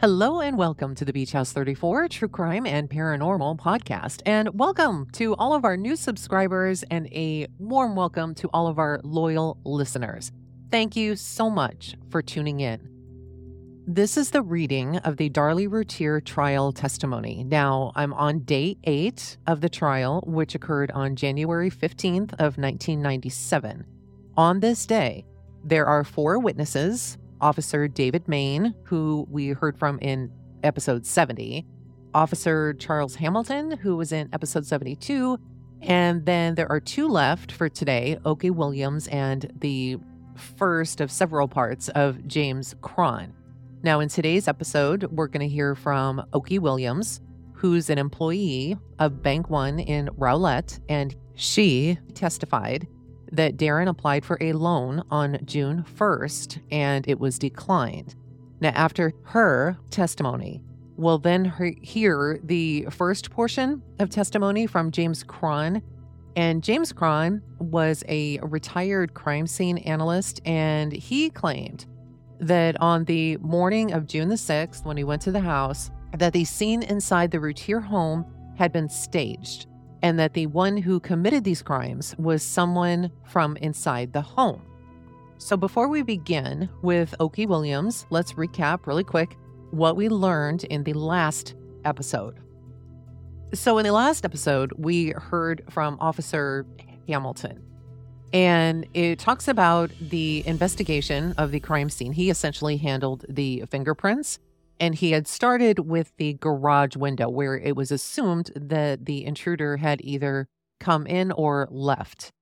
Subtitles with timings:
[0.00, 4.22] Hello and welcome to the Beach House 34 True Crime and Paranormal podcast.
[4.26, 8.78] And welcome to all of our new subscribers and a warm welcome to all of
[8.78, 10.32] our loyal listeners.
[10.70, 12.90] Thank you so much for tuning in.
[13.86, 17.44] This is the reading of the Darlie Routier trial testimony.
[17.44, 23.86] Now, I'm on day eight of the trial, which occurred on January 15th of 1997.
[24.36, 25.24] On this day,
[25.62, 30.30] there are four witnesses Officer David Main, who we heard from in
[30.62, 31.66] episode 70,
[32.14, 35.38] Officer Charles Hamilton, who was in episode 72,
[35.82, 39.98] and then there are two left for today Okie Williams and the
[40.56, 43.34] first of several parts of James Cron.
[43.82, 47.20] Now, in today's episode, we're going to hear from Okie Williams,
[47.52, 52.88] who's an employee of Bank One in Rowlett, and she testified
[53.34, 58.14] that Darin applied for a loan on June 1st and it was declined.
[58.60, 60.62] Now, after her testimony,
[60.96, 61.44] we'll then
[61.82, 65.82] hear the first portion of testimony from James Cron.
[66.36, 71.86] And James Cron was a retired crime scene analyst, and he claimed
[72.40, 76.32] that on the morning of June the 6th, when he went to the house, that
[76.32, 78.24] the scene inside the Routier home
[78.56, 79.66] had been staged
[80.04, 84.60] and that the one who committed these crimes was someone from inside the home.
[85.38, 89.34] So, before we begin with Okie Williams, let's recap really quick
[89.70, 91.54] what we learned in the last
[91.86, 92.36] episode.
[93.54, 96.66] So, in the last episode, we heard from Officer
[97.08, 97.62] Hamilton,
[98.34, 102.12] and it talks about the investigation of the crime scene.
[102.12, 104.38] He essentially handled the fingerprints
[104.80, 109.76] and he had started with the garage window where it was assumed that the intruder
[109.76, 110.46] had either
[110.80, 112.32] come in or left.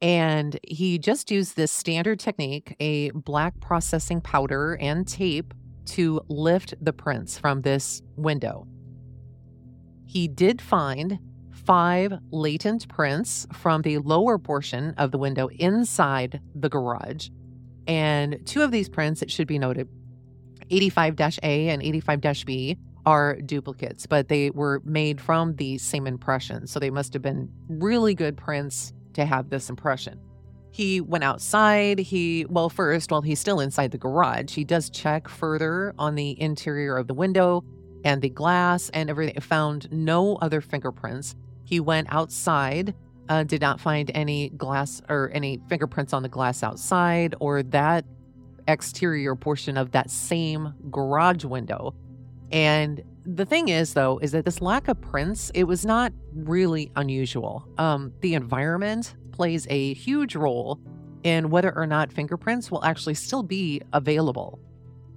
[0.00, 5.54] And he just used this standard technique, a black processing powder and tape,
[5.86, 8.66] to lift the prints from this window.
[10.06, 11.18] He did find
[11.50, 17.28] five latent prints from the lower portion of the window inside the garage.
[17.86, 19.88] And two of these prints, it should be noted,
[20.70, 26.66] 85 A and 85 B are duplicates, but they were made from the same impression.
[26.66, 30.20] So they must have been really good prints to have this impression.
[30.70, 31.98] He went outside.
[32.00, 36.40] He, well, first, while he's still inside the garage, he does check further on the
[36.40, 37.62] interior of the window
[38.04, 39.40] and the glass and everything.
[39.40, 41.36] Found no other fingerprints.
[41.64, 42.94] He went outside,
[43.28, 48.04] uh, did not find any glass or any fingerprints on the glass outside or that
[48.68, 51.94] exterior portion of that same garage window.
[52.50, 56.92] And the thing is, though, is that this lack of prints, it was not really
[56.96, 57.66] unusual.
[57.78, 60.78] Um, the environment plays a huge role
[61.24, 64.60] in whether or not fingerprints will actually still be available.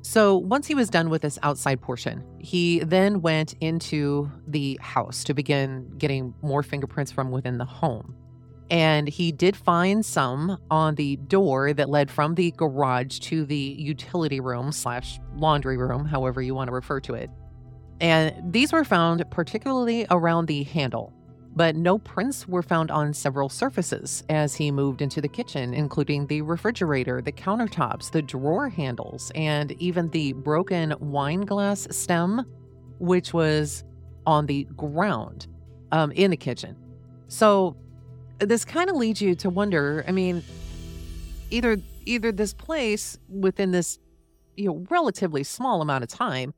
[0.02, 5.24] So once he was done with this outside portion, he then went into the house
[5.26, 8.16] to begin getting more fingerprints from within the home.
[8.70, 13.56] And he did find some on the door that led from the garage to the
[13.56, 17.30] utility room slash laundry room, however you want to refer to it.
[18.02, 21.14] And these were found particularly around the handle,
[21.56, 26.28] but no prints were found on several surfaces as he moved into the kitchen, including
[26.28, 32.44] the refrigerator, the countertops, the drawer handles, and even the broken wine glass stem,
[33.00, 33.84] which was
[34.26, 35.48] on the ground
[35.92, 36.76] um, in the kitchen.
[37.30, 37.78] So
[38.40, 40.44] this kind of leads you to wonder i mean
[41.50, 44.00] either either this place within this
[44.56, 46.54] you know relatively small amount of time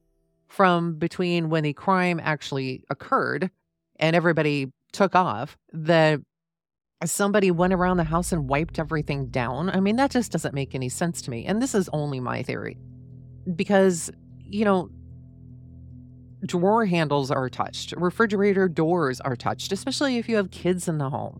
[0.48, 3.52] from between when the crime actually occurred
[4.00, 6.20] and everybody took off that
[7.06, 9.70] somebody went around the house and wiped everything down.
[9.70, 11.46] I mean that just doesn't make any sense to me.
[11.46, 12.78] And this is only my theory.
[13.56, 14.10] Because
[14.42, 14.90] you know
[16.46, 17.94] drawer handles are touched.
[17.96, 21.40] Refrigerator doors are touched especially if you have kids in the home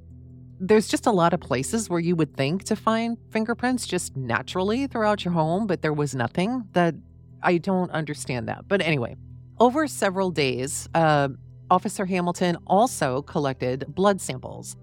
[0.60, 4.88] there's just a lot of places where you would think to find fingerprints just naturally
[4.88, 6.96] throughout your home, but there was nothing that
[7.42, 8.68] I don't understand that.
[8.68, 9.16] But anyway,
[9.60, 11.30] over several days, uh,
[11.72, 14.76] Officer Hamilton also collected blood samples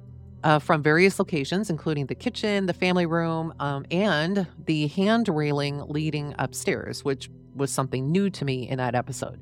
[0.45, 5.83] uh, from various locations, including the kitchen, the family room, um, and the hand railing
[5.89, 9.41] leading upstairs, which was something new to me in that episode.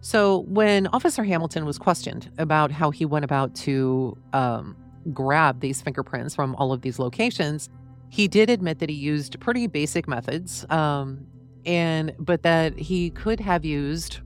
[0.00, 4.76] So, when Officer Hamilton was questioned about how he went about to um,
[5.12, 7.68] grab these fingerprints from all of these locations,
[8.10, 11.26] he did admit that he used pretty basic methods, um,
[11.64, 14.20] and but that he could have used,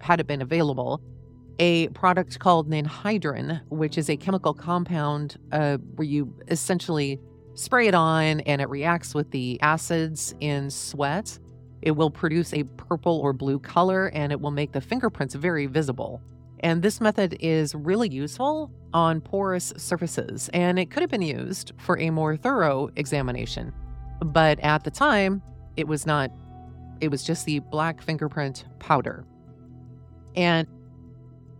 [0.00, 1.00] had it been available,
[1.58, 7.20] a product called ninhydrin, which is a chemical compound uh, where you essentially
[7.54, 11.38] spray it on and it reacts with the acids in sweat
[11.82, 15.66] It will produce a purple or blue color and it will make the fingerprints very
[15.66, 16.20] visible.
[16.60, 21.72] And this method is really useful on porous surfaces, and it could have been used
[21.76, 23.72] for a more thorough examination.
[24.24, 25.42] But at the time,
[25.76, 26.30] it was not,
[27.00, 29.24] it was just the black fingerprint powder.
[30.34, 30.66] And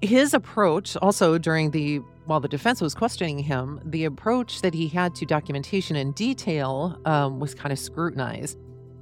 [0.00, 4.88] his approach, also during the while the defense was questioning him, the approach that he
[4.88, 8.58] had to documentation in detail um, was kind of scrutinized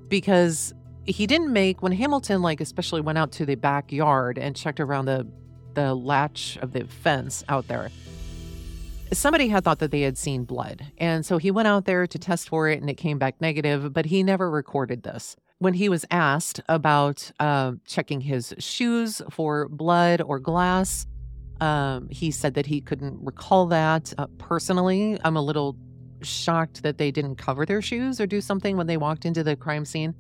[0.08, 0.75] because
[1.06, 5.06] he didn't make when Hamilton, like especially went out to the backyard and checked around
[5.06, 5.26] the
[5.75, 7.91] the latch of the fence out there.
[9.12, 12.19] Somebody had thought that they had seen blood, and so he went out there to
[12.19, 13.93] test for it, and it came back negative.
[13.93, 15.37] But he never recorded this.
[15.59, 21.06] When he was asked about uh, checking his shoes for blood or glass,
[21.61, 25.19] um, he said that he couldn't recall that uh, personally.
[25.25, 25.76] I'm a little
[26.23, 29.55] shocked that they didn't cover their shoes or do something when they walked into the
[29.55, 30.15] crime scene.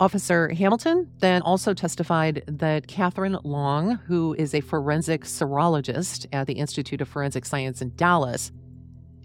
[0.00, 6.54] Officer Hamilton then also testified that Catherine Long, who is a forensic serologist at the
[6.54, 8.50] Institute of Forensic Science in Dallas,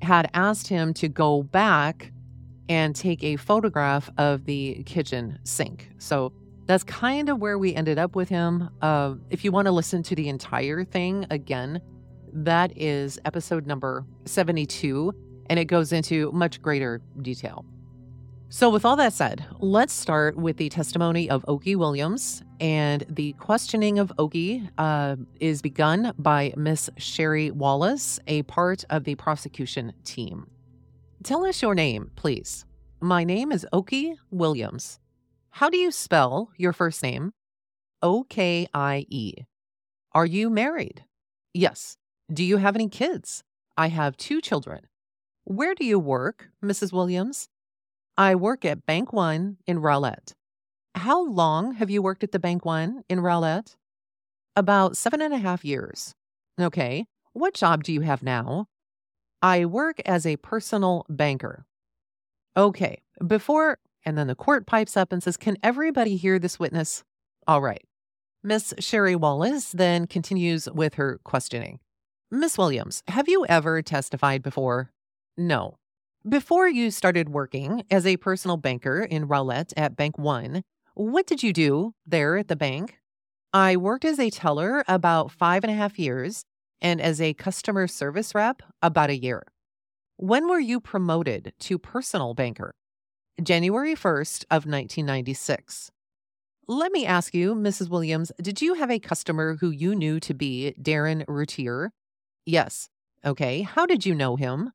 [0.02, 2.12] had asked him to go back
[2.68, 5.90] and take a photograph of the kitchen sink.
[5.98, 6.34] So
[6.66, 8.70] that's kind of where we ended up with him.
[8.82, 11.80] Uh, if you want to listen to the entire thing again,
[12.34, 15.14] that is episode number 72,
[15.50, 17.64] and it goes into much greater detail.
[18.56, 22.42] So, with all that said, let's start with the testimony of Okie Williams.
[22.62, 29.04] And the questioning of Okie uh, is begun by Miss Sherry Wallace, a part of
[29.04, 30.48] the prosecution team.
[31.22, 32.66] Tell us your name, please.
[33.02, 35.02] My name is Okie Williams.
[35.50, 37.34] How do you spell your first name?
[38.02, 39.34] O K I E.
[40.14, 41.04] Are you married?
[41.54, 41.98] Yes.
[42.32, 43.44] Do you have any kids?
[43.76, 44.88] I have two children.
[45.44, 46.94] Where do you work, Mrs.
[46.94, 47.50] Williams?
[48.18, 50.34] I work at Bank One in Rowlett.
[50.96, 53.76] How long have you worked at the Bank One in Rowlett?
[54.56, 56.14] About seven and a half years.
[56.60, 57.08] Okay.
[57.34, 58.68] What job do you have now?
[59.42, 61.66] I work as a personal banker.
[62.56, 63.02] Okay.
[63.28, 67.04] Before, and then the court pipes up and says, Can everybody hear this witness?
[67.46, 67.84] All right.
[68.42, 71.80] Miss Sherry Wallace then continues with her questioning.
[72.32, 74.92] Miss Williams, have you ever testified before?
[75.38, 75.76] No.
[76.28, 80.64] Before you started working as a personal banker in Rowlett at Bank One,
[80.96, 82.98] what did you do there at the bank?
[83.54, 86.44] I worked as a teller about five and a half years
[86.82, 89.44] and as a customer service rep about a year.
[90.18, 92.74] When were you promoted to personal banker?
[93.44, 95.92] January 1st of 1996.
[96.68, 97.88] Let me ask you, Mrs.
[97.88, 101.92] Williams, did you have a customer who you knew to be Darin Routier?
[102.48, 102.90] Yes.
[103.24, 103.62] Okay.
[103.62, 104.72] How did you know him?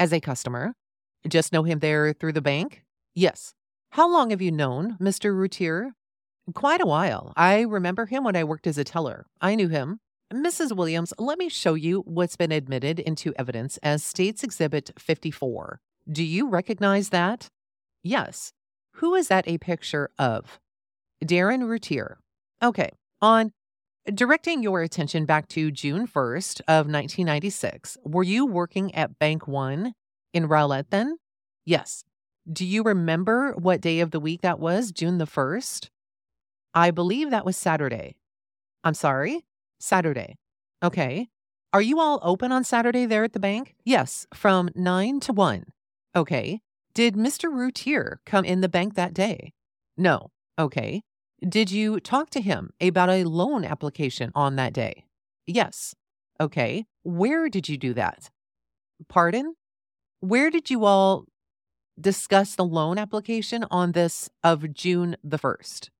[0.00, 0.74] As a customer.
[1.28, 2.82] Just know him there through the bank?
[3.14, 3.54] Yes.
[3.90, 5.34] How long have you known Mr.
[5.34, 5.92] Routier?
[6.54, 7.32] Quite a while.
[7.36, 9.26] I remember him when I worked as a teller.
[9.40, 10.00] I knew him.
[10.32, 10.74] Mrs.
[10.74, 15.80] Williams, let me show you what's been admitted into evidence as States Exhibit 54.
[16.10, 17.48] Do you recognize that?
[18.02, 18.52] Yes.
[18.94, 20.58] Who is that a picture of?
[21.24, 22.18] Darin Routier.
[22.62, 22.90] Okay.
[23.20, 23.52] On
[24.12, 29.92] directing your attention back to June 1st of 1996, were you working at Bank One
[30.32, 31.18] in Rowlett then?
[31.64, 32.04] Yes.
[32.50, 34.90] Do you remember what day of the week that was?
[34.92, 35.90] June the 1st?
[36.74, 38.16] I believe that was Saturday.
[38.84, 39.44] I'm sorry?
[39.80, 40.36] Saturday.
[40.82, 41.28] Okay.
[41.72, 43.74] Are you all open on Saturday there at the bank?
[43.84, 45.64] Yes, from 9 to 1.
[46.16, 46.60] Okay.
[46.94, 47.52] Did Mr.
[47.52, 49.52] Routier come in the bank that day?
[49.96, 50.30] No.
[50.58, 51.02] Okay.
[51.46, 55.04] Did you talk to him about a loan application on that day?
[55.46, 55.94] Yes.
[56.40, 56.86] Okay.
[57.02, 58.30] Where did you do that?
[59.08, 59.54] Pardon?
[60.20, 61.26] Where did you all
[62.00, 65.90] discuss the loan application on this of June the 1st?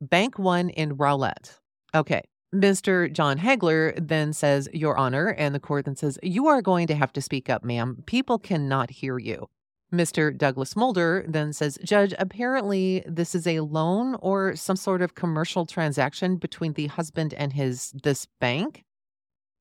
[0.00, 1.58] Bank One in Rowlett.
[1.94, 2.22] Okay.
[2.52, 3.12] Mr.
[3.12, 6.96] John Hagler then says, Your Honor, and the court then says, You are going to
[6.96, 8.02] have to speak up, ma'am.
[8.06, 9.46] People cannot hear you.
[9.92, 10.36] Mr.
[10.36, 15.66] Douglas Mulder then says, Judge, apparently this is a loan or some sort of commercial
[15.66, 18.82] transaction between the husband and his this bank.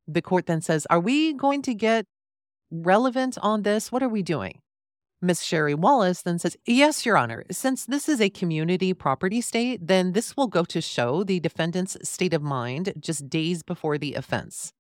[0.07, 2.05] The court then says, Are we going to get
[2.71, 3.91] relevant on this?
[3.91, 4.61] What are we doing?
[5.21, 7.43] Miss Sherry Wallace then says, Yes, Your Honor.
[7.51, 11.97] Since this is a community property state, then this will go to show the defendant's
[12.07, 14.71] state of mind just days before the offense.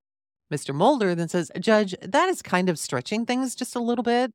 [0.51, 0.73] Mr.
[0.73, 4.31] Mulder then says, Judge, that is kind of stretching things just a little bit.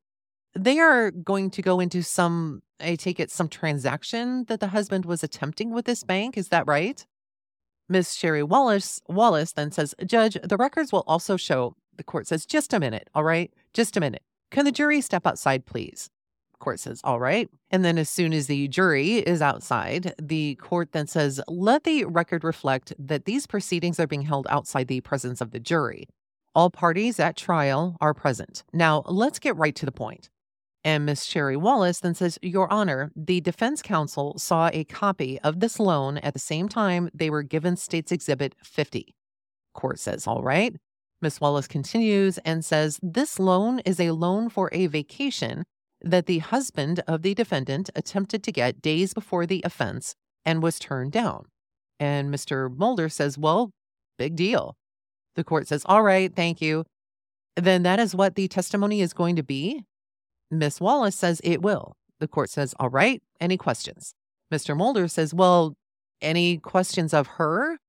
[0.53, 5.05] They are going to go into some, I take it, some transaction that the husband
[5.05, 6.37] was attempting with this bank.
[6.37, 7.05] Is that right?
[7.89, 12.45] Miss Sherry Wallace Wallace then says, Judge, the records will also show the court says,
[12.45, 13.51] just a minute, all right?
[13.73, 14.23] Just a minute.
[14.51, 16.09] Can the jury step outside, please?
[16.59, 17.49] Court says, All right.
[17.69, 22.05] And then, as soon as the jury is outside, the court then says, Let the
[22.05, 26.07] record reflect that these proceedings are being held outside the presence of the jury.
[26.53, 28.63] All parties at trial are present.
[28.71, 30.29] Now, let's get right to the point.
[30.83, 35.59] And Miss Sherry Wallace then says, Your Honor, the defense counsel saw a copy of
[35.59, 39.15] this loan at the same time they were given State's Exhibit 50.
[39.73, 40.75] Court says, All right.
[41.25, 45.63] Miss Wallace continues and says, This loan is a loan for a vacation
[45.99, 50.13] that the husband of the defendant attempted to get days before the offense
[50.45, 51.45] and was turned down.
[51.99, 52.71] And Mr.
[52.71, 53.71] Mulder says, Well,
[54.19, 54.75] big deal.
[55.35, 56.85] The court says, All right, thank you.
[57.55, 59.83] Then that is what the testimony is going to be.
[60.51, 61.95] Miss Wallace says it will.
[62.19, 64.13] The court says, All right, any questions?
[64.53, 64.77] Mr.
[64.77, 65.73] Mulder says, Well,
[66.21, 67.79] any questions of her?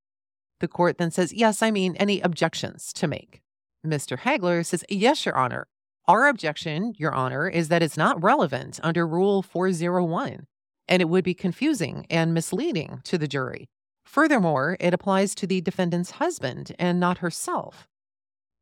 [0.60, 3.42] The court then says, Yes, I mean, any objections to make?
[3.84, 4.18] Mr.
[4.18, 5.66] Hagler says, Yes, Your Honor.
[6.08, 10.46] Our objection, Your Honor, is that it's not relevant under Rule 401,
[10.88, 13.68] and it would be confusing and misleading to the jury.
[14.04, 17.88] Furthermore, it applies to the defendant's husband and not herself.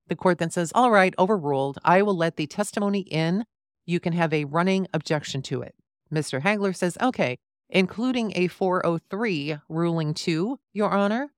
[0.08, 1.78] The court then says, All right, overruled.
[1.84, 3.44] I will let the testimony in.
[3.86, 5.74] You can have a running objection to it.
[6.12, 6.40] Mr.
[6.40, 7.36] Hagler says, Okay,
[7.68, 11.30] including a 403 ruling 2, Your Honor.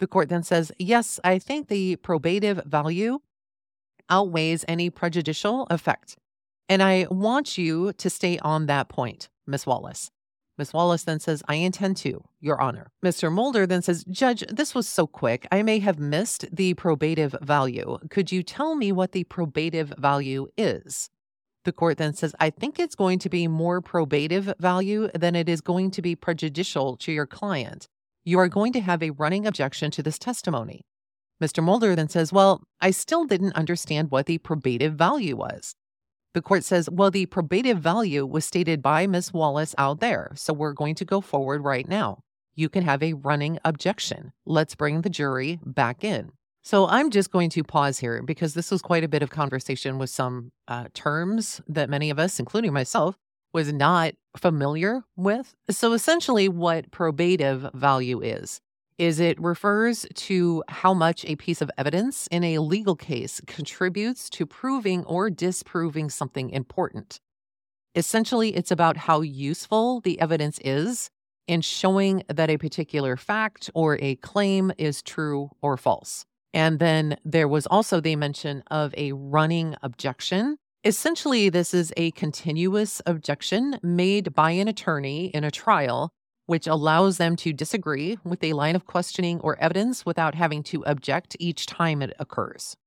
[0.00, 3.20] The court then says, Yes, I think the probative value
[4.08, 6.16] outweighs any prejudicial effect.
[6.68, 10.10] And I want you to stay on that point, Miss Wallace.
[10.56, 12.90] Miss Wallace then says, I intend to, Your Honor.
[13.04, 13.32] Mr.
[13.32, 15.46] Mulder then says, Judge, this was so quick.
[15.50, 17.98] I may have missed the probative value.
[18.10, 21.08] Could you tell me what the probative value is?
[21.64, 25.48] The court then says, I think it's going to be more probative value than it
[25.48, 27.88] is going to be prejudicial to your client.
[28.30, 30.82] You are going to have a running objection to this testimony.
[31.42, 31.64] Mr.
[31.64, 35.74] Mulder then says, Well, I still didn't understand what the probative value was.
[36.34, 40.52] The court says, Well, the probative value was stated by Miss Wallace out there, so
[40.52, 42.20] we're going to go forward right now.
[42.54, 44.30] You can have a running objection.
[44.46, 46.30] Let's bring the jury back in.
[46.62, 49.98] So I'm just going to pause here because this was quite a bit of conversation
[49.98, 53.16] with some uh, terms that many of us, including myself,
[53.52, 55.54] was not familiar with.
[55.70, 58.60] So essentially, what probative value is
[58.98, 64.28] is it refers to how much a piece of evidence in a legal case contributes
[64.28, 67.18] to proving or disproving something important.
[67.94, 71.10] Essentially, it's about how useful the evidence is
[71.48, 76.26] in showing that a particular fact or a claim is true or false.
[76.52, 80.58] And then there was also the mention of a running objection.
[80.82, 86.10] Essentially, this is a continuous objection made by an attorney in a trial
[86.46, 90.82] which allows them to disagree with a line of questioning or evidence without having to
[90.86, 92.78] object each time it occurs.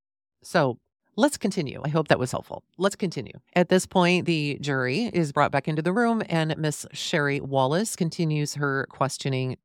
[0.41, 0.79] So
[1.15, 1.83] let's continue.
[1.85, 2.63] I hope that was helpful.
[2.79, 3.33] Let's continue.
[3.55, 7.95] At this point, the jury is brought back into the room, and Miss Sherry Wallace
[7.95, 9.57] continues her questioning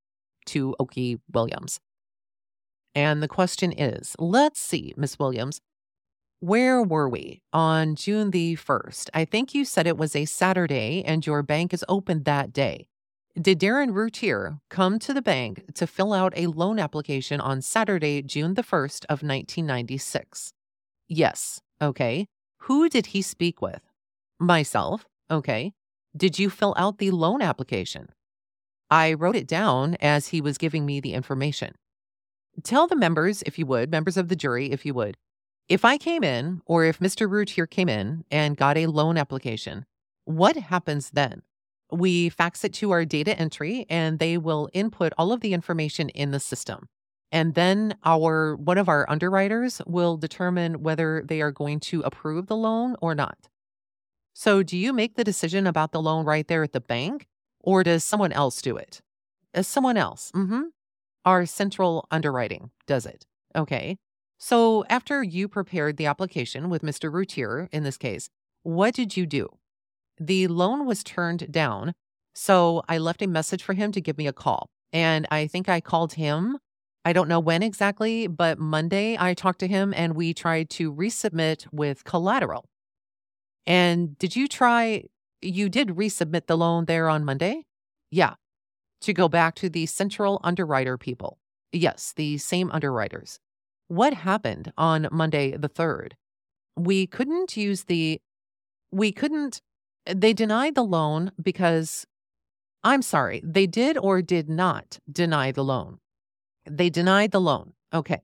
[0.47, 1.81] to Okie Williams.
[2.95, 5.63] And the question is let's see, Miss Williams,
[6.41, 9.11] where were we on June the 1st?
[9.13, 12.87] I think you said it was a Saturday and your bank is open that day.
[13.41, 18.23] Did Darin Routier come to the bank to fill out a loan application on Saturday,
[18.23, 20.53] June the 1st of 1996?
[21.09, 21.61] Yes.
[21.81, 22.27] Okay.
[22.63, 23.83] Who did he speak with?
[24.39, 25.07] Myself.
[25.31, 25.73] Okay.
[26.17, 28.09] Did you fill out the loan application?
[28.91, 31.75] I wrote it down as he was giving me the information.
[32.63, 35.17] Tell the members, if you would, members of the jury, if you would,
[35.69, 37.31] if I came in or if Mr.
[37.31, 39.85] Routier came in and got a loan application,
[40.25, 41.43] what happens then?
[41.91, 46.09] we fax it to our data entry and they will input all of the information
[46.11, 46.89] in the system.
[47.31, 52.47] And then our one of our underwriters will determine whether they are going to approve
[52.47, 53.49] the loan or not.
[54.35, 57.27] So do you make the decision about the loan right there at the bank
[57.61, 59.03] or does someone else do it?
[59.53, 60.31] As uh, someone else.
[60.35, 60.63] Mm-hmm.
[61.25, 63.27] Our central underwriting does it.
[63.57, 63.99] Okay.
[64.39, 67.13] So after you prepared the application with Mr.
[67.13, 68.31] Routier in this case,
[68.63, 69.49] what did you do?
[70.19, 71.93] The loan was turned down.
[72.35, 74.71] So I left a message for him to give me a call.
[74.93, 76.59] And I think I called him.
[77.05, 80.93] I don't know when exactly, but Monday I talked to him and we tried to
[80.93, 82.69] resubmit with collateral.
[83.67, 85.05] And did you try?
[85.43, 87.65] You did resubmit the loan there on Monday?
[88.11, 88.35] Yeah.
[89.03, 91.39] To go back to the central underwriter people.
[91.73, 93.39] Yes, the same underwriters.
[93.89, 96.13] What happened on Monday the 3rd?
[96.77, 98.21] We couldn't use the,
[98.93, 99.61] we couldn't
[100.15, 102.07] they denied the loan because
[102.83, 105.99] I'm sorry, they did or did not deny the loan.
[106.69, 107.73] They denied the loan.
[107.93, 108.21] Okay.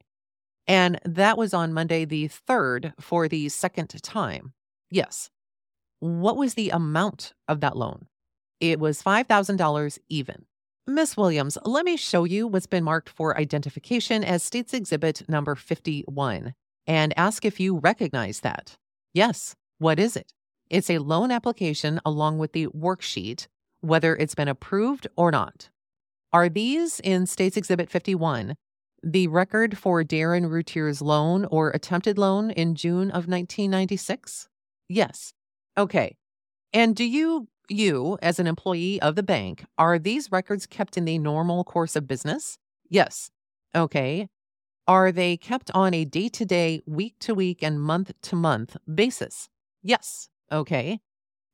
[0.66, 4.52] And that was on Monday the 3rd for the second time.
[4.90, 5.30] Yes.
[6.00, 8.06] What was the amount of that loan?
[8.61, 10.47] It was $5,000 even.
[10.87, 15.55] Miss Williams, let me show you what's been marked for identification as States Exhibit number
[15.55, 16.53] 51
[16.87, 18.76] and ask if you recognize that.
[19.14, 20.31] Yes, what is it?
[20.69, 23.47] It's a loan application along with the worksheet,
[23.81, 25.71] whether it's been approved or not.
[26.35, 28.55] Are these in States Exhibit 51
[29.03, 34.49] the record for Darin Routier's loan or attempted loan in June of 1996?
[34.91, 35.33] Yes.
[35.79, 36.17] Okay.
[36.75, 41.04] And do you, you as an employee of the bank, are these records kept in
[41.04, 42.59] the normal course of business?
[42.88, 43.30] Yes.
[43.75, 44.28] Okay.
[44.87, 48.76] Are they kept on a day to day, week to week, and month to month
[48.92, 49.49] basis?
[49.83, 50.28] Yes.
[50.52, 51.00] Okay.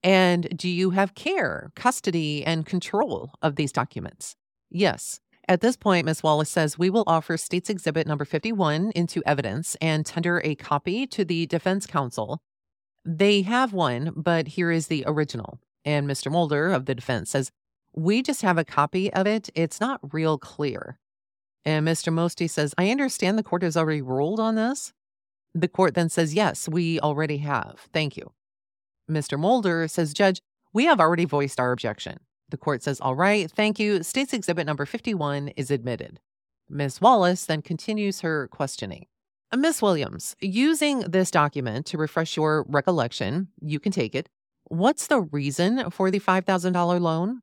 [0.02, 4.34] And do you have care, custody, and control of these documents?
[4.70, 5.20] Yes.
[5.46, 6.22] At this point, Ms.
[6.22, 11.06] Wallace says we will offer States Exhibit number 51 into evidence and tender a copy
[11.08, 12.40] to the defense counsel.
[13.04, 15.60] They have one, but here is the original.
[15.84, 16.30] And Mr.
[16.30, 17.50] Mulder of the defense says,
[17.94, 19.50] We just have a copy of it.
[19.54, 20.98] It's not real clear.
[21.64, 22.12] And Mr.
[22.12, 24.92] Mosty says, I understand the court has already ruled on this.
[25.54, 27.88] The court then says, Yes, we already have.
[27.92, 28.32] Thank you.
[29.10, 29.38] Mr.
[29.38, 30.40] Mulder says, Judge,
[30.72, 32.18] we have already voiced our objection.
[32.48, 34.02] The court says, All right, thank you.
[34.02, 36.20] State's exhibit number 51 is admitted.
[36.68, 37.00] Ms.
[37.00, 39.06] Wallace then continues her questioning.
[39.56, 44.28] Miss Williams, using this document to refresh your recollection, you can take it.
[44.70, 47.40] What's the reason for the $5,000 loan?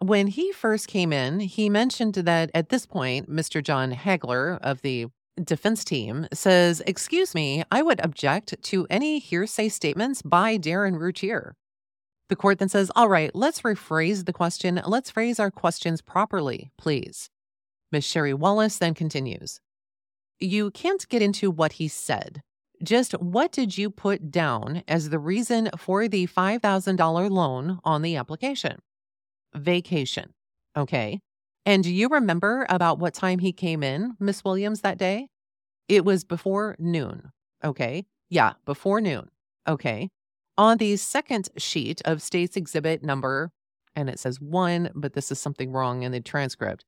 [0.00, 3.62] When he first came in, he mentioned that at this point, Mr.
[3.62, 5.06] John Hagler of the
[5.40, 11.54] defense team says, Excuse me, I would object to any hearsay statements by Darin Routier.
[12.28, 14.82] The court then says, All right, let's rephrase the question.
[14.84, 17.30] Let's phrase our questions properly, please.
[17.92, 18.04] Ms.
[18.04, 19.60] Sherry Wallace then continues
[20.40, 22.42] You can't get into what he said.
[22.84, 28.16] Just what did you put down as the reason for the $5,000 loan on the
[28.16, 28.78] application?
[29.54, 30.34] Vacation.
[30.76, 31.20] Okay.
[31.64, 35.28] And do you remember about what time he came in, Miss Williams, that day?
[35.88, 37.30] It was before noon.
[37.64, 38.04] Okay.
[38.28, 39.30] Yeah, before noon.
[39.66, 40.10] Okay.
[40.58, 43.50] On the second sheet of state's exhibit number,
[43.96, 46.84] and it says one, but this is something wrong in the transcript.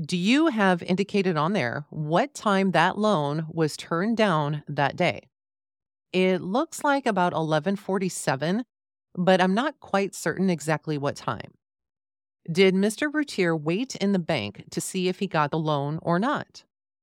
[0.00, 5.22] Do you have indicated on there what time that loan was turned down that day?
[6.12, 8.62] It looks like about 1147,
[9.16, 11.50] but I'm not quite certain exactly what time.
[12.50, 13.12] Did Mr.
[13.12, 16.62] Routier wait in the bank to see if he got the loan or not?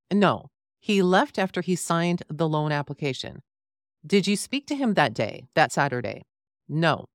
[0.10, 0.48] No,
[0.80, 3.42] he left after he signed the loan application.
[4.08, 6.24] Did you speak to him that day, that Saturday?
[6.70, 7.08] No.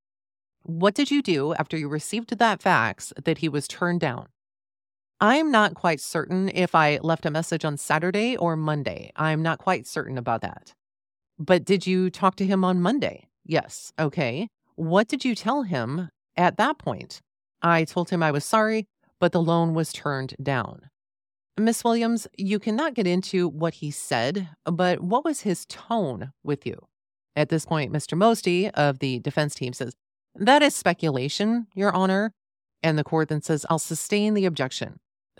[0.63, 4.27] What did you do after you received that fax that he was turned down?
[5.23, 9.13] I'm not quite certain if I left a message on Saturday or Monday.
[9.17, 10.73] I'm not quite certain about that.
[11.39, 13.27] But did you talk to him on Monday?
[13.45, 13.93] Yes.
[13.99, 14.49] Okay.
[14.77, 17.21] What did you tell him at that point?
[17.61, 18.87] I told him I was sorry,
[19.19, 20.89] but the loan was turned down.
[21.59, 26.65] Miss Williams, you cannot get into what he said, but what was his tone with
[26.67, 26.79] you?
[27.37, 28.17] At this point, Mr.
[28.17, 29.95] Mosty of the defense team says,
[30.35, 32.33] That is speculation, Your Honor.
[32.83, 34.99] And the court then says, I'll sustain the objection.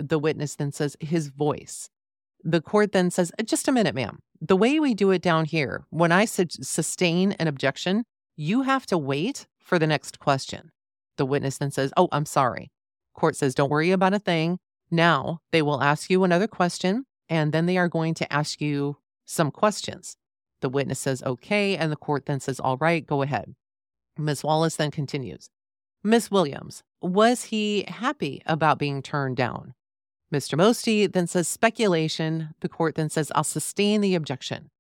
[0.09, 1.91] The witness then says, His voice.
[2.43, 4.21] The court then says, uh, Just a minute, ma'am.
[4.41, 8.05] The way we do it down here, when I su- sustain an objection,
[8.37, 10.71] you have to wait for the next question.
[11.17, 12.71] The witness then says, Oh, I'm sorry.
[13.15, 14.59] Court says, Don't worry about a thing.
[14.91, 18.97] Now they will ask you another question, and then they are going to ask you
[19.25, 20.17] some questions.
[20.61, 23.55] The witness says, okay, and the court then says, all right, go ahead.
[24.19, 24.45] Ms.
[24.45, 25.49] Wallace then continues,
[26.03, 29.75] Miss Williams, was he happy about being turned down?
[30.33, 30.57] Mr.
[30.57, 32.55] Mosty then says, speculation.
[32.61, 34.71] The court then says, I'll sustain the objection.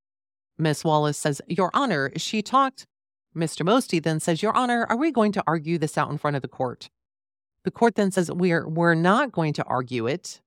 [0.58, 2.86] Miss Wallace says, Your Honor, she talked.
[3.34, 3.64] Mr.
[3.64, 6.42] Mosty then says, Your Honor, are we going to argue this out in front of
[6.42, 6.90] the court?
[7.64, 10.40] The court then says, We're we're not going to argue it.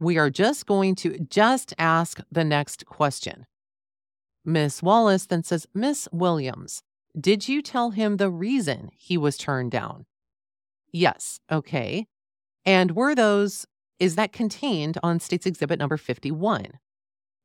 [0.00, 3.46] We are just going to just ask the next question.
[4.44, 6.82] Miss Wallace then says, Miss Williams,
[7.18, 10.04] did you tell him the reason he was turned down?
[10.92, 11.40] Yes.
[11.50, 12.06] Okay.
[12.66, 13.66] And were those,
[13.98, 16.66] is that contained on State's Exhibit number 51?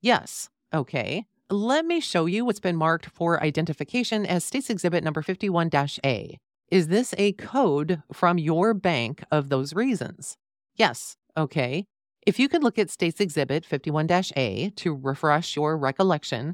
[0.02, 0.50] Yes.
[0.74, 1.26] Okay.
[1.50, 5.70] Let me show you what's been marked for identification as State's Exhibit number 51
[6.06, 6.38] A.
[6.72, 10.38] Is this a code from your bank of those reasons?
[10.76, 11.16] Yes.
[11.36, 11.86] Okay.
[12.26, 16.54] If you could look at State's Exhibit 51 A to refresh your recollection,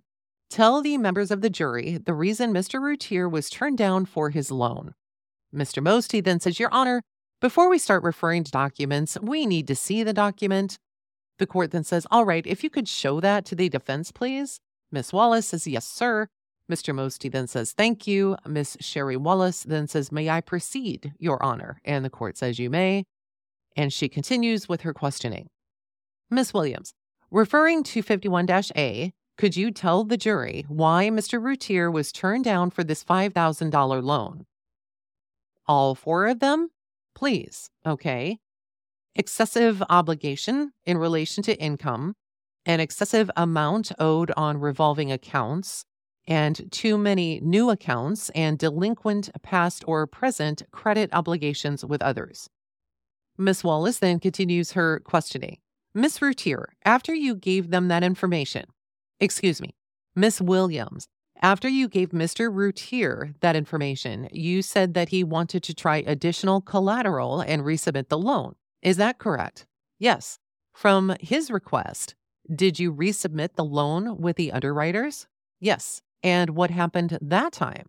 [0.49, 2.81] tell the members of the jury the reason Mr.
[2.81, 4.93] Routier was turned down for his loan.
[5.53, 5.83] Mr.
[5.83, 7.01] Mosty then says, Your Honor,
[7.45, 10.79] before we start referring to documents, we need to see the document.
[11.37, 14.59] The court then says, All right, if you could show that to the defense, please.
[14.91, 16.27] Miss Wallace says, Yes, sir.
[16.71, 16.91] Mr.
[16.91, 18.35] Mosty then says, Thank you.
[18.47, 21.79] Miss Sherry Wallace then says, May I proceed, Your Honor?
[21.85, 23.03] And the court says, You may.
[23.77, 25.45] And she continues with her questioning.
[26.31, 26.93] Miss Williams,
[27.29, 31.39] referring to 51 A, could you tell the jury why Mr.
[31.39, 34.47] Routier was turned down for this $5,000 loan?
[35.67, 36.69] All four of them?
[37.15, 37.69] Please.
[37.85, 38.37] Okay.
[39.15, 42.15] Excessive obligation in relation to income,
[42.65, 45.85] an excessive amount owed on revolving accounts,
[46.27, 52.49] and too many new accounts and delinquent past or present credit obligations with others.
[53.37, 55.59] Miss Wallace then continues her questioning.
[55.93, 58.65] Miss Routier, after you gave them that information,
[59.19, 59.75] excuse me,
[60.15, 61.07] Miss Williams,
[61.41, 62.53] after you gave Mr.
[62.53, 68.17] Routier that information, you said that he wanted to try additional collateral and resubmit the
[68.17, 68.55] loan.
[68.81, 69.65] Is that correct?
[69.99, 70.39] Yes.
[70.73, 72.15] From his request,
[72.53, 75.27] did you resubmit the loan with the underwriters?
[75.59, 76.01] Yes.
[76.23, 77.87] And what happened that time?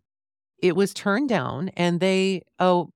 [0.59, 2.89] It was turned down and they, oh,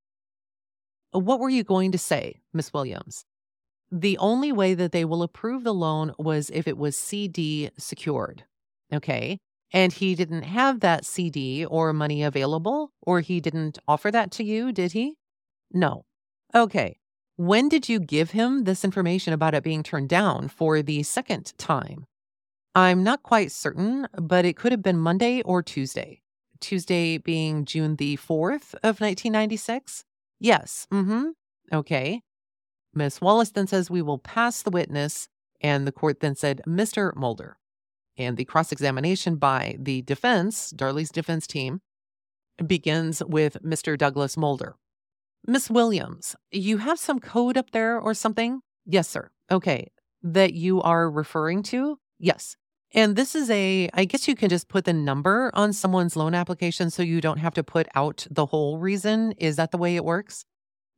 [1.11, 3.25] what were you going to say, Miss Williams?
[3.91, 8.45] The only way that they will approve the loan was if it was CD secured.
[8.93, 9.37] Okay.
[9.73, 14.43] And he didn't have that CD or money available, or he didn't offer that to
[14.43, 15.15] you, did he?
[15.71, 16.05] No.
[16.53, 16.97] Okay.
[17.37, 21.53] When did you give him this information about it being turned down for the second
[21.57, 22.05] time?
[22.75, 26.21] I'm not quite certain, but it could have been Monday or Tuesday.
[26.59, 30.05] Tuesday being June the 4th of 1996?
[30.39, 30.87] Yes.
[30.91, 31.29] Mm-hmm.
[31.73, 32.21] Okay.
[32.93, 35.27] Miss Wallace then says we will pass the witness,
[35.61, 37.15] and the court then said, Mr.
[37.15, 37.57] Mulder.
[38.17, 41.81] And the cross examination by the defense, Darlie's defense team,
[42.65, 43.97] begins with Mr.
[43.97, 44.75] Douglas Mulder.
[45.47, 48.61] Miss Williams, you have some code up there or something?
[48.85, 49.31] Yes, sir.
[49.49, 49.91] Okay.
[50.21, 51.97] That you are referring to?
[52.19, 52.55] Yes.
[52.93, 56.35] And this is a, I guess you can just put the number on someone's loan
[56.35, 59.31] application so you don't have to put out the whole reason.
[59.33, 60.45] Is that the way it works?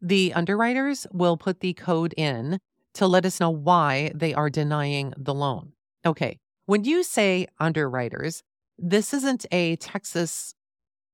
[0.02, 2.60] The underwriters will put the code in
[2.96, 5.74] to let us know why they are denying the loan.
[6.06, 6.40] Okay.
[6.66, 8.42] When you say underwriters,
[8.78, 10.56] this isn't a Texas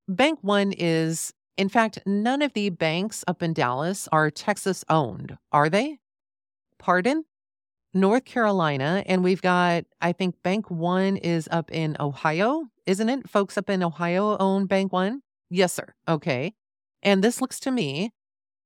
[0.07, 5.38] Bank One is, in fact, none of the banks up in Dallas are Texas owned,
[5.51, 5.99] are they?
[6.77, 7.25] Pardon?
[7.93, 13.27] North Carolina, and we've got, I think Bank One is up in Ohio, isn't it?
[13.27, 15.21] Folks up in Ohio own Bank One?
[15.49, 15.93] Yes, sir.
[16.07, 16.53] Okay.
[17.01, 18.13] And this looks to me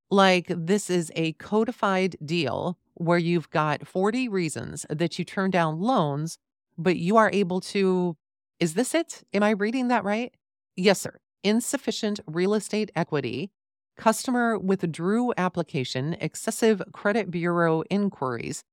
[0.10, 5.80] like this is a codified deal where you've got 40 reasons that you turn down
[5.80, 6.38] loans,
[6.78, 8.16] but you are able to.
[8.60, 9.24] Is this it?
[9.34, 10.34] Am I reading that right?
[10.76, 11.20] Yes, sir.
[11.44, 13.52] Insufficient real estate equity,
[13.98, 18.64] customer withdrew application, excessive credit bureau inquiries,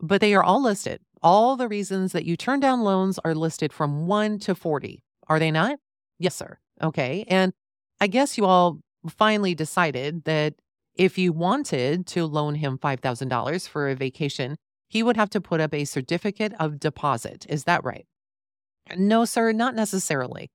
[0.00, 1.00] but they are all listed.
[1.22, 5.02] All the reasons that you turn down loans are listed from 1 to 40.
[5.28, 5.78] Are they not?
[6.18, 6.58] Yes, sir.
[6.82, 7.24] Okay.
[7.28, 7.52] And
[8.00, 10.54] I guess you all finally decided that
[10.94, 14.56] if you wanted to loan him $5,000 for a vacation,
[14.94, 17.44] he would have to put up a certificate of deposit.
[17.48, 18.06] Is that right?
[18.96, 20.52] No, sir, not necessarily.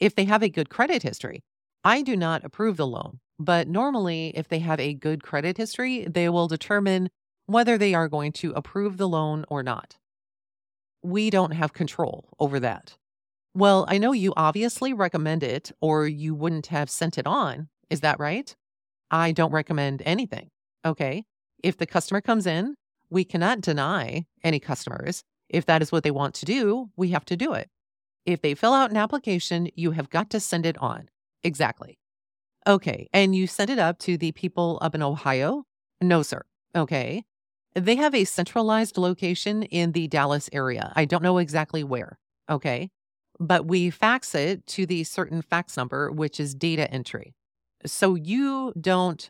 [0.00, 1.42] If they have a good credit history,
[1.84, 3.20] I do not approve the loan.
[3.38, 7.10] But normally, if they have a good credit history, they will determine
[7.44, 9.98] whether they are going to approve the loan or not.
[11.02, 12.96] We don't have control over that.
[13.54, 17.68] Well, I know you obviously recommend it or you wouldn't have sent it on.
[17.90, 18.56] Is that right?
[19.10, 20.48] I don't recommend anything.
[20.82, 21.24] Okay.
[21.62, 22.74] If the customer comes in,
[23.12, 25.22] we cannot deny any customers.
[25.50, 27.68] If that is what they want to do, we have to do it.
[28.24, 31.10] If they fill out an application, you have got to send it on.
[31.44, 31.98] Exactly.
[32.66, 33.08] Okay.
[33.12, 35.64] And you send it up to the people up in Ohio?
[36.00, 36.42] No, sir.
[36.74, 37.24] Okay.
[37.74, 40.90] They have a centralized location in the Dallas area.
[40.96, 42.18] I don't know exactly where.
[42.48, 42.90] Okay.
[43.38, 47.34] But we fax it to the certain fax number, which is data entry.
[47.84, 49.28] So you don't,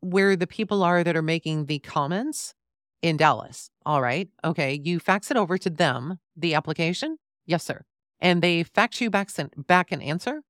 [0.00, 2.54] where the people are that are making the comments
[3.02, 3.70] in Dallas.
[3.84, 4.28] All right.
[4.44, 4.80] Okay.
[4.82, 7.18] You fax it over to them, the application.
[7.46, 7.82] Yes, sir.
[8.20, 10.40] And they fax you back, back an answer.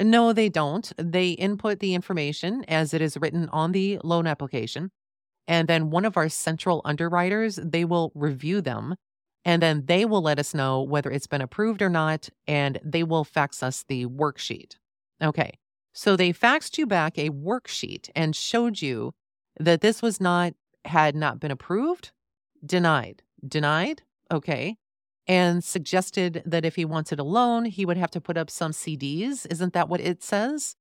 [0.00, 0.92] No, they don't.
[0.96, 4.90] They input the information as it is written on the loan application.
[5.46, 8.94] And then one of our central underwriters, they will review them
[9.44, 12.28] and then they will let us know whether it's been approved or not.
[12.46, 14.76] And they will fax us the worksheet.
[15.22, 15.58] Okay.
[15.92, 19.12] So they faxed you back a worksheet and showed you
[19.58, 22.10] that this was not, had not been approved,
[22.64, 24.02] denied, denied.
[24.30, 24.76] Okay.
[25.26, 28.72] And suggested that if he wanted a loan, he would have to put up some
[28.72, 29.46] CDs.
[29.50, 30.74] Isn't that what it says?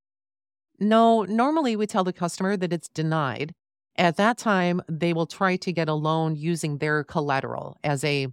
[0.79, 3.53] No, normally we tell the customer that it's denied
[3.97, 8.27] at that time, they will try to get a loan using their collateral as a,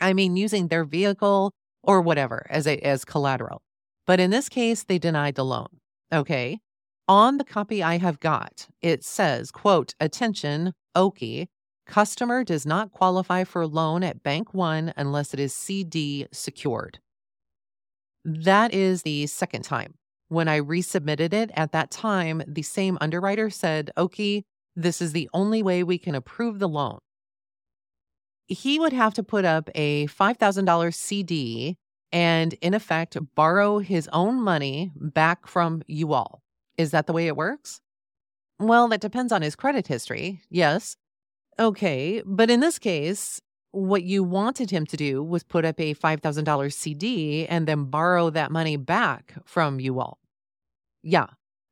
[0.00, 3.62] I mean, using their vehicle or whatever as a as collateral.
[4.06, 5.68] But in this case, they denied the loan.
[6.12, 6.58] Okay.
[7.06, 11.48] On the copy I have got, it says, quote, attention, Okie,
[11.86, 17.00] customer does not qualify for loan at Bank One unless it is CD secured.
[18.24, 19.94] That is the second time.
[20.28, 25.28] When I resubmitted it at that time, the same underwriter said, Okie, this is the
[25.34, 27.00] only way we can approve the loan.
[28.46, 31.76] He would have to put up a $5,000 CD
[32.10, 36.43] and, in effect, borrow his own money back from you all.
[36.76, 37.80] Is that the way it works?
[38.58, 40.42] Well, that depends on his credit history.
[40.50, 40.96] Yes.
[41.58, 42.22] Okay.
[42.24, 43.40] But in this case,
[43.72, 48.30] what you wanted him to do was put up a $5,000 CD and then borrow
[48.30, 50.18] that money back from you all.
[51.02, 51.26] Yeah.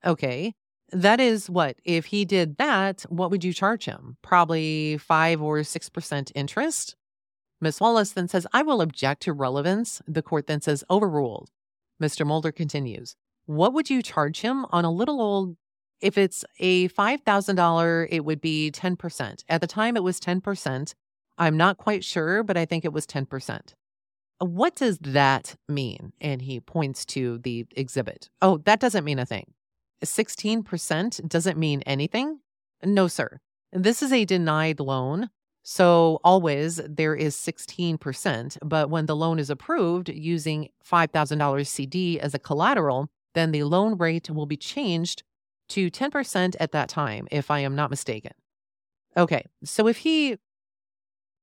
[0.05, 0.55] Okay.
[0.91, 4.19] That is what, if he did that, what would you charge him?
[4.21, 6.97] Probably five or 6% interest?
[7.63, 10.03] Miss Wallace then says, I will object to relevance.
[10.07, 11.51] The court then says, overruled.
[12.03, 12.27] Mr.
[12.27, 13.15] Mulder continues,
[13.47, 15.57] What would you charge him on a little old?
[16.01, 19.45] If it's a $5,000, it would be 10%.
[19.49, 20.95] At the time, it was 10%.
[21.39, 23.75] I'm not quite sure, but I think it was 10%.
[24.41, 26.13] Uh, what does that mean?
[26.21, 28.29] And he points to the exhibit.
[28.41, 29.55] Oh, that doesn't mean a thing.
[30.05, 32.41] 16% doesn't mean anything?
[32.85, 33.39] No, sir.
[33.73, 35.31] This is a denied loan.
[35.63, 38.59] So always there is 16%.
[38.65, 43.97] But when the loan is approved using $5,000 CD as a collateral, then the loan
[43.97, 45.23] rate will be changed
[45.71, 48.33] to 10% at that time, if I am not mistaken.
[49.17, 49.47] Okay.
[49.65, 50.39] So if he,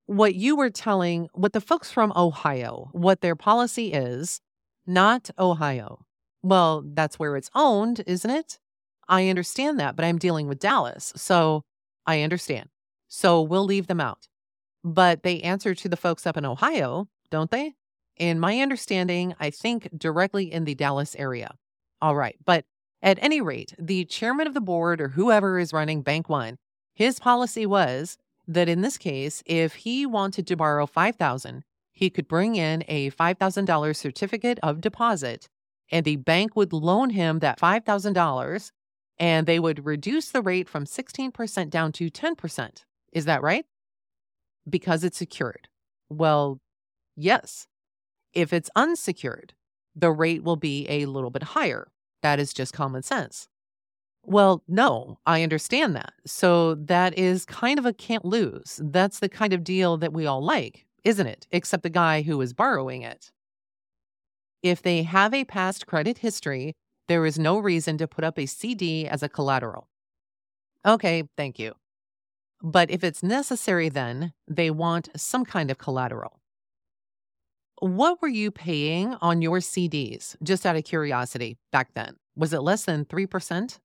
[0.05, 4.41] what you were telling, what the folks from Ohio, what their policy is,
[4.85, 6.05] not Ohio.
[6.41, 8.59] Well, that's where it's owned, isn't it?
[9.07, 11.13] I understand that, but I'm dealing with Dallas.
[11.15, 11.63] So
[12.05, 12.69] I understand.
[13.07, 14.27] So we'll leave them out.
[14.83, 17.73] But they answer to the folks up in Ohio, don't they?
[18.17, 21.55] In my understanding, I think directly in the Dallas area.
[22.01, 22.37] All right.
[22.45, 22.65] But
[23.01, 26.57] at any rate, the chairman of the board or whoever is running Bank One,
[26.93, 31.63] his policy was that in this case, if he wanted to borrow 5000
[31.99, 35.49] he could bring in a $5,000 certificate of deposit
[35.91, 38.71] and the bank would loan him that $5,000
[39.17, 42.83] and they would reduce the rate from 16% down to 10%.
[43.11, 43.65] Is that right?
[44.69, 45.67] Because it's secured.
[46.09, 46.61] Well,
[47.17, 47.67] yes.
[48.31, 49.53] If it's unsecured,
[49.95, 51.91] the rate will be a little bit higher.
[52.21, 53.47] That is just common sense.
[54.23, 56.13] Well, no, I understand that.
[56.25, 58.79] So that is kind of a can't lose.
[58.83, 61.47] That's the kind of deal that we all like, isn't it?
[61.51, 63.31] Except the guy who is borrowing it.
[64.61, 66.73] If they have a past credit history,
[67.07, 69.87] there is no reason to put up a CD as a collateral.
[70.85, 71.73] Okay, thank you.
[72.61, 76.38] But if it's necessary, then they want some kind of collateral.
[77.79, 82.17] What were you paying on your CDs, just out of curiosity, back then?
[82.35, 83.79] Was it less than 3%?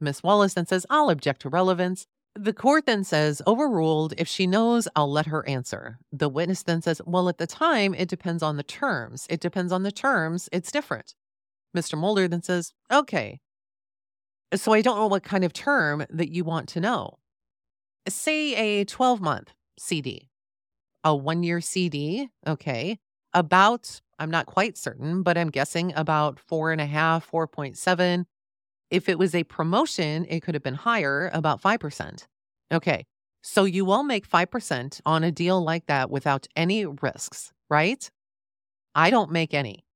[0.00, 2.06] Miss Wallace then says, I'll object to relevance.
[2.34, 4.14] The court then says, overruled.
[4.16, 5.98] If she knows, I'll let her answer.
[6.12, 9.26] The witness then says, Well, at the time, it depends on the terms.
[9.28, 10.48] It depends on the terms.
[10.52, 11.14] It's different.
[11.76, 11.98] Mr.
[11.98, 13.40] Mulder then says, Okay.
[14.54, 17.18] So I don't know what kind of term that you want to know.
[18.08, 20.28] Say a 12 month CD,
[21.04, 22.28] a one year CD.
[22.46, 22.98] Okay.
[23.34, 28.26] About, I'm not quite certain, but I'm guessing about four and a half, 4.7
[28.92, 32.26] if it was a promotion, it could have been higher, about 5%.
[32.70, 33.06] Okay.
[33.42, 38.08] So you will make 5% on a deal like that without any risks, right?
[38.94, 39.86] I don't make any.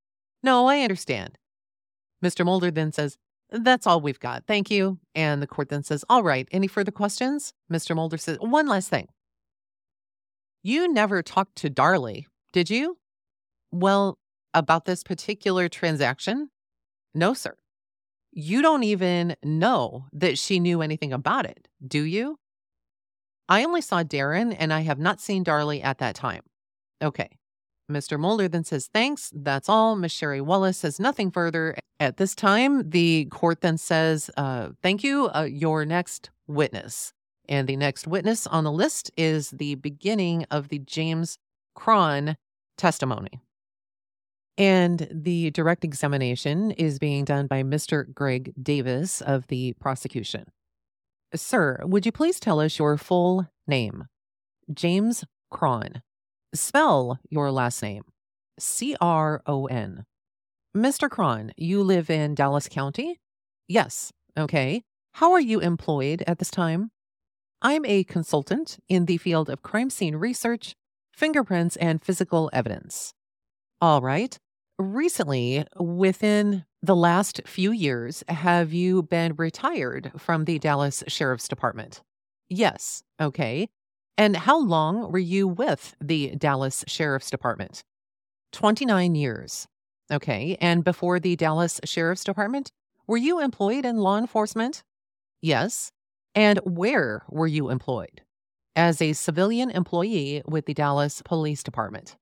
[0.42, 1.36] No, I understand.
[2.24, 2.44] Mr.
[2.44, 3.18] Mulder then says,
[3.50, 4.44] That's all we've got.
[4.46, 4.98] Thank you.
[5.14, 6.48] And the court then says, All right.
[6.50, 7.52] Any further questions?
[7.70, 7.94] Mr.
[7.94, 9.08] Mulder says, One last thing.
[10.62, 12.96] You never talked to Darlie, did you?
[13.72, 14.18] Well,
[14.54, 16.50] about this particular transaction?
[17.14, 17.56] No, sir.
[18.32, 22.38] You don't even know that she knew anything about it, do you?
[23.48, 26.42] I only saw Darin and I have not seen Darlie at that time.
[27.02, 27.30] Okay.
[27.90, 28.18] Mr.
[28.18, 29.30] Mulder then says, Thanks.
[29.34, 29.94] That's all.
[29.94, 31.76] Miss Sherry Wallace says nothing further.
[32.00, 35.30] At this time, the court then says, uh, Thank you.
[35.34, 37.12] Uh, your next witness.
[37.48, 41.38] And the next witness on the list is the beginning of the James
[41.74, 42.36] Cron
[42.76, 43.40] testimony.
[44.58, 48.12] And the direct examination is being done by Mr.
[48.12, 50.46] Greg Davis of the prosecution.
[51.34, 54.06] Sir, would you please tell us your full name?
[54.72, 56.02] James Cron.
[56.54, 58.04] Spell your last name.
[58.58, 60.04] C R O N.
[60.74, 61.10] Mr.
[61.10, 63.20] Cron, you live in Dallas County?
[63.68, 64.12] Yes.
[64.38, 64.82] Okay.
[65.14, 66.90] How are you employed at this time?
[67.62, 70.74] I'm a consultant in the field of crime scene research,
[71.12, 73.12] fingerprints, and physical evidence.
[73.80, 74.38] All right.
[74.78, 82.02] Recently, within the last few years, have you been retired from the Dallas Sheriff's Department?
[82.50, 83.02] Yes.
[83.18, 83.68] Okay.
[84.18, 87.84] And how long were you with the Dallas Sheriff's Department?
[88.52, 89.66] 29 years.
[90.12, 90.58] Okay.
[90.60, 92.70] And before the Dallas Sheriff's Department,
[93.06, 94.82] were you employed in law enforcement?
[95.40, 95.90] Yes.
[96.34, 98.20] And where were you employed?
[98.74, 102.16] As a civilian employee with the Dallas Police Department.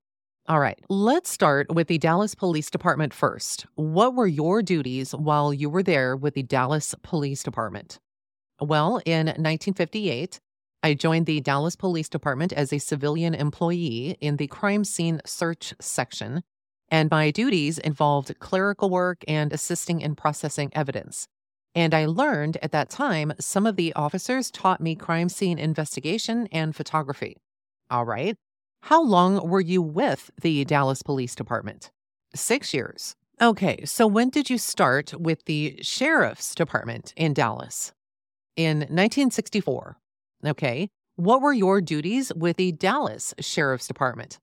[0.47, 3.65] All right, let's start with the Dallas Police Department first.
[3.73, 7.97] What were your duties while you were there with the Dallas Police Department?
[8.61, 10.39] Well, in 1958,
[10.83, 15.73] I joined the Dallas Police Department as a civilian employee in the crime scene search
[15.81, 16.43] section,
[16.89, 21.27] and my duties involved clerical work and assisting in processing evidence.
[21.73, 26.47] And I learned at that time some of the officers taught me crime scene investigation
[26.51, 27.37] and photography.
[27.89, 28.37] All right.
[28.85, 31.89] How long were you with the Dallas Police Department?
[32.35, 33.15] Six years.
[33.41, 37.93] Okay, so when did you start with the Sheriff's Department in Dallas?
[38.55, 39.97] In 1964.
[40.45, 44.37] Okay, what were your duties with the Dallas Sheriff's Department?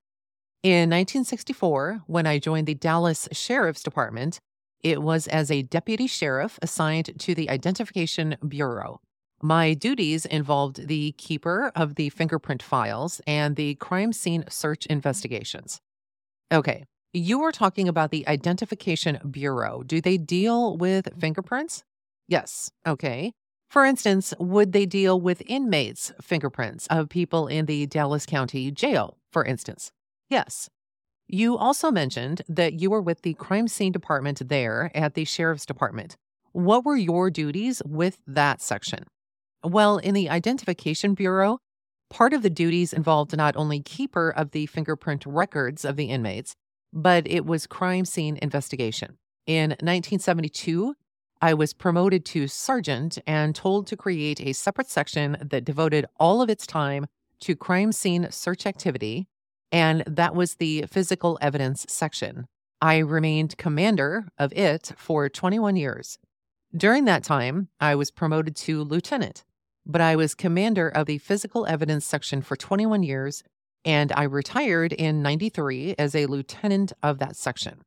[0.65, 4.41] In 1964, when I joined the Dallas Sheriff's Department,
[4.83, 9.02] it was as a deputy sheriff assigned to the Identification Bureau.
[9.45, 15.81] My duties involved the keeper of the fingerprint files and the crime scene search investigations.
[16.53, 19.83] Okay, you were talking about the Identification Bureau.
[19.83, 21.83] Do they deal with fingerprints?
[22.29, 22.71] Yes.
[22.87, 23.33] Okay.
[23.69, 29.17] For instance, would they deal with inmates' fingerprints of people in the Dallas County Jail,
[29.33, 29.91] for instance?
[30.29, 30.71] Yes.
[31.27, 35.67] You also mentioned that you were with the crime scene department there at the sheriff's
[35.67, 36.17] department.
[36.53, 39.07] What were your duties with that section?
[39.65, 41.59] Well, in the Identification Bureau,
[42.11, 46.55] part of the duties involved not only keeper of the fingerprint records of the inmates,
[46.93, 49.19] but it was crime scene investigation.
[49.47, 50.95] In 1972,
[51.41, 56.43] I was promoted to sergeant and told to create a separate section that devoted all
[56.43, 57.07] of its time
[57.41, 59.29] to crime scene search activity,
[59.71, 62.47] and that was the physical evidence section.
[62.81, 66.19] I remained commander of it for 21 years.
[66.77, 69.45] During that time, I was promoted to lieutenant
[69.87, 73.43] but I was commander of the physical evidence section for 21 years,
[73.85, 77.83] and I retired in 93 as a lieutenant of that section.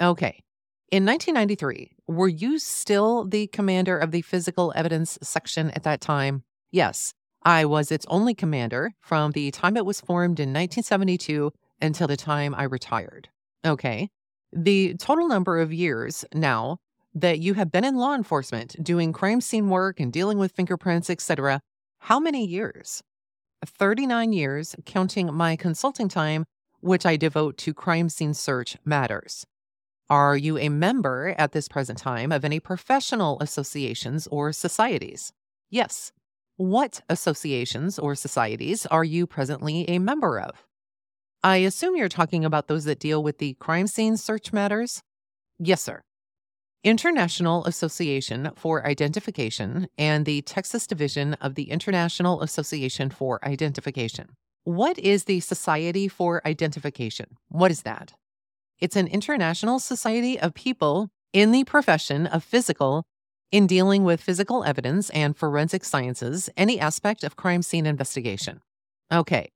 [0.00, 0.42] Okay.
[0.90, 6.42] In 1993, were you still the commander of the physical evidence section at that time?
[6.70, 12.06] Yes, I was its only commander from the time it was formed in 1972 until
[12.06, 13.28] the time I retired.
[13.64, 14.10] Okay.
[14.52, 16.78] The total number of years now
[17.14, 21.10] that you have been in law enforcement doing crime scene work and dealing with fingerprints,
[21.10, 21.60] etc.
[21.98, 23.02] How many years?
[23.64, 26.44] 39 years, counting my consulting time,
[26.80, 29.46] which I devote to crime scene search matters.
[30.10, 35.32] Are you a member at this present time of any professional associations or societies?
[35.70, 36.12] Yes.
[36.56, 40.66] What associations or societies are you presently a member of?
[41.42, 45.02] I assume you're talking about those that deal with the crime scene search matters?
[45.58, 46.02] Yes, sir.
[46.84, 54.30] International Association for Identification and the Texas Division of the International Association for Identification.
[54.64, 57.36] What is the Society for Identification?
[57.48, 58.14] What is that?
[58.80, 63.04] It's an international society of people in the profession of physical
[63.52, 68.60] in dealing with physical evidence and forensic sciences, any aspect of crime scene investigation.
[69.12, 69.52] Okay.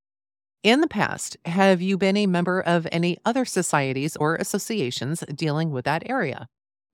[0.63, 5.71] In the past, have you been a member of any other societies or associations dealing
[5.71, 6.47] with that area?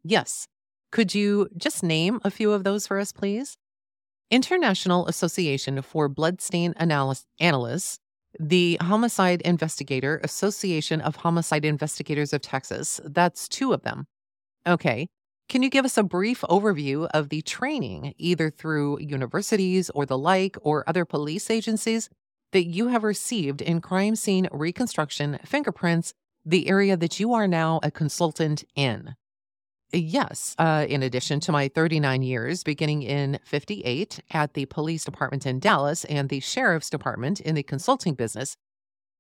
[0.04, 0.48] Yes.
[0.92, 3.58] Could you just name a few of those for us, please?
[4.30, 8.00] International Association for Bloodstain Analysis, Analysts,
[8.40, 13.00] the Homicide Investigator Association of Homicide Investigators of Texas.
[13.04, 14.08] That's two of them.
[14.68, 15.08] Okay.
[15.50, 20.18] Can you give us a brief overview of the training, either through universities or the
[20.18, 22.10] like, or other police agencies,
[22.54, 26.14] that you have received in crime scene reconstruction, fingerprints,
[26.46, 29.16] the area that you are now a consultant in?
[29.94, 30.56] Yes.
[30.58, 35.60] Uh, in addition to my 39 years, beginning in 58 at the police department in
[35.60, 38.58] Dallas and the sheriff's department in the consulting business,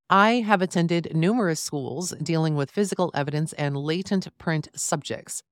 [0.10, 5.44] I have attended numerous schools dealing with physical evidence and latent print subjects,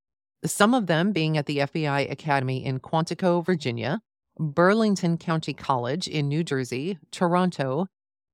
[0.44, 4.00] some of them being at the FBI Academy in Quantico, Virginia,
[4.40, 7.86] Burlington County College in New Jersey, Toronto,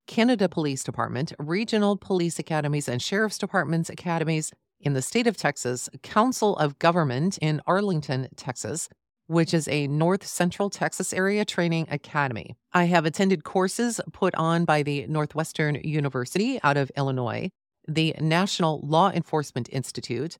[0.06, 5.88] Canada Police Department, regional police academies, and sheriff's departments academies in the state of Texas,
[6.02, 8.88] Council of Government in Arlington, Texas,
[9.26, 12.56] which is a North Central Texas area training academy.
[12.72, 17.50] I have attended courses put on by the Northwestern University out of Illinois,
[17.86, 20.38] the National Law Enforcement Institute,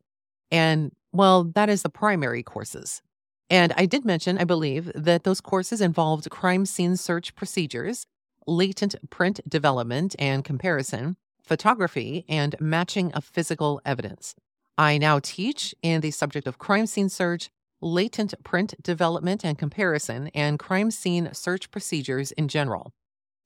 [0.51, 3.03] and well, that is the primary courses.
[3.51, 8.07] And I did mention, I believe, that those courses involved crime scene search procedures,
[8.47, 11.17] latent print development and comparison,
[11.49, 14.35] photography, and matching of physical evidence.
[14.77, 20.29] I now teach in the subject of crime scene search, latent print development and comparison,
[20.35, 22.93] and crime scene search procedures in general.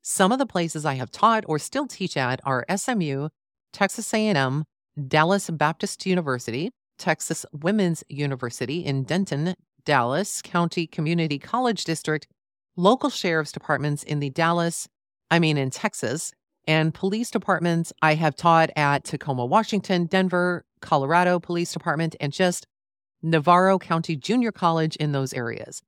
[0.03, 3.29] Some of the places I have taught or still teach at are SMU,
[3.73, 4.65] Texas A&M,
[5.09, 12.27] Dallas Baptist University, Texas Women's University in Denton, Dallas County Community College District,
[12.77, 14.89] local sheriff's departments in the Dallas,
[15.31, 16.33] I mean in Texas,
[16.67, 22.67] and police departments I have taught at Tacoma, Washington, Denver, Colorado Police Department, and just
[23.23, 25.83] Navarro County Junior College in those areas.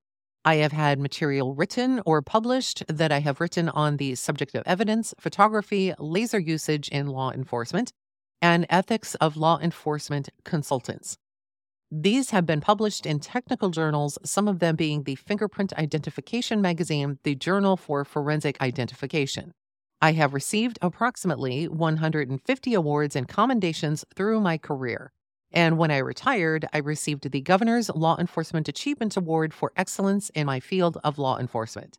[0.44, 4.62] I have had material written or published that I have written on the subject of
[4.66, 7.92] evidence, photography, laser usage in law enforcement,
[8.42, 11.16] and ethics of law enforcement consultants.
[11.90, 17.18] These have been published in technical journals, some of them being the Fingerprint Identification Magazine,
[17.22, 19.52] the Journal for Forensic Identification.
[20.04, 25.12] I have received approximately 150 awards and commendations through my career.
[25.50, 30.44] And when I retired, I received the Governor's Law Enforcement Achievement Award for excellence in
[30.44, 31.98] my field of law enforcement.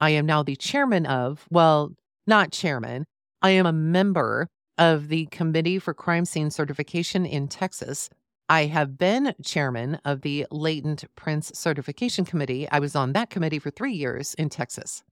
[0.00, 1.90] I am now the chairman of, well,
[2.24, 3.04] not chairman,
[3.42, 4.46] I am a member
[4.78, 8.10] of the Committee for Crime Scene Certification in Texas.
[8.48, 12.68] I have been chairman of the Latent Prints Certification Committee.
[12.70, 15.02] I was on that committee for three years in Texas.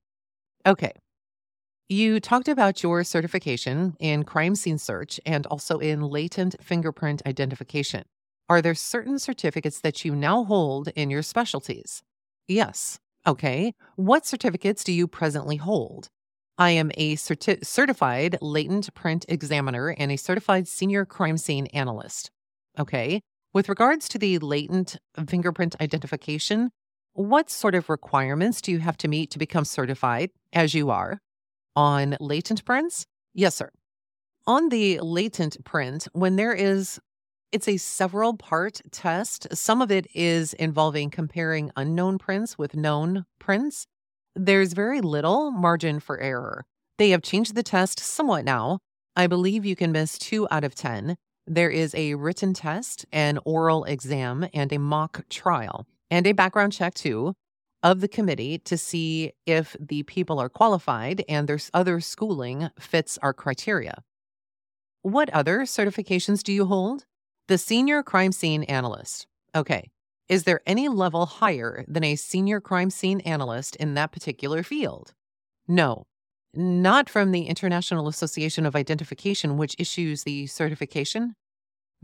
[0.65, 0.93] Okay,
[1.89, 8.05] you talked about your certification in crime scene search and also in latent fingerprint identification.
[8.49, 12.03] Are there certain certificates that you now hold in your specialties?
[12.47, 12.99] Yes.
[13.27, 13.75] Okay.
[13.97, 16.09] What certificates do you presently hold?
[16.57, 22.31] I am a certi- certified latent print examiner and a certified senior crime scene analyst.
[22.79, 23.21] Okay.
[23.53, 26.71] With regards to the latent fingerprint identification,
[27.13, 31.21] what sort of requirements do you have to meet to become certified, as you are?
[31.77, 33.07] On latent prints?
[33.35, 33.71] Yes, sir.
[34.47, 37.01] On the latent print, when there is
[37.51, 39.47] it's a several part test.
[39.57, 43.87] Some of it is involving comparing unknown prints with known prints.
[44.37, 46.67] There's very little margin for error.
[46.99, 48.81] They have changed the test somewhat now.
[49.17, 51.17] I believe you can miss two out of 10.
[51.47, 56.75] There is a written test, an oral exam, and a mock trial, and a background
[56.75, 57.35] check too
[57.83, 63.19] of the committee to see if the people are qualified and their other schooling fits
[63.23, 64.03] our criteria.
[65.03, 67.07] What other certifications do you hold?
[67.47, 69.27] The Senior Crime Scene Analyst.
[69.55, 69.91] Okay.
[70.29, 75.15] Is there any level higher than a Senior Crime Scene Analyst in that particular field?
[75.67, 76.05] No.
[76.53, 81.35] Not from the International Association of Identification, which issues the certification.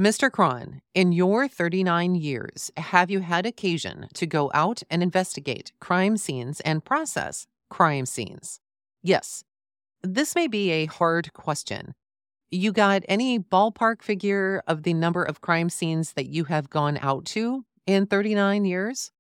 [0.01, 0.29] Mr.
[0.29, 6.17] Cron, in your 39 years, have you had occasion to go out and investigate crime
[6.17, 8.59] scenes and process crime scenes?
[9.05, 9.45] Yes.
[10.03, 11.95] This may be a hard question.
[12.51, 16.99] You got any ballpark figure of the number of crime scenes that you have gone
[17.01, 19.13] out to in 39 years?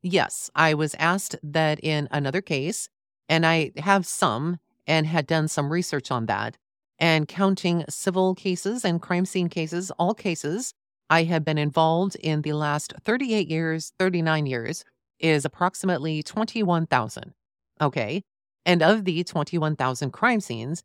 [0.00, 2.88] Yes, I was asked that in another case,
[3.28, 6.56] and I have some and had done some research on that
[6.98, 10.72] and counting civil cases and crime scene cases, all cases
[11.10, 14.84] I have been involved in the last 38 years, 39 years,
[15.18, 17.34] is approximately 21,000.
[17.80, 18.22] Okay.
[18.66, 20.82] And of the 21,000 crime scenes,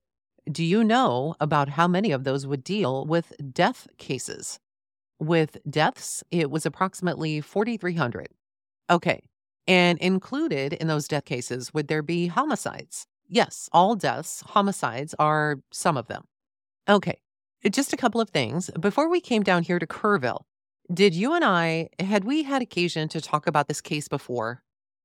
[0.51, 4.60] do you know about how many of those would deal with death cases?
[5.20, 8.28] With deaths, it was approximately 4,300.
[8.89, 9.22] Okay.
[9.68, 13.05] And included in those death cases, would there be homicides?
[13.30, 16.24] Yes, all deaths, homicides are some of them.
[16.90, 17.20] Okay,
[17.70, 18.72] just a couple of things.
[18.80, 20.42] Before we came down here to Kerrville,
[20.92, 24.64] did you and I, had we had occasion to talk about this case before?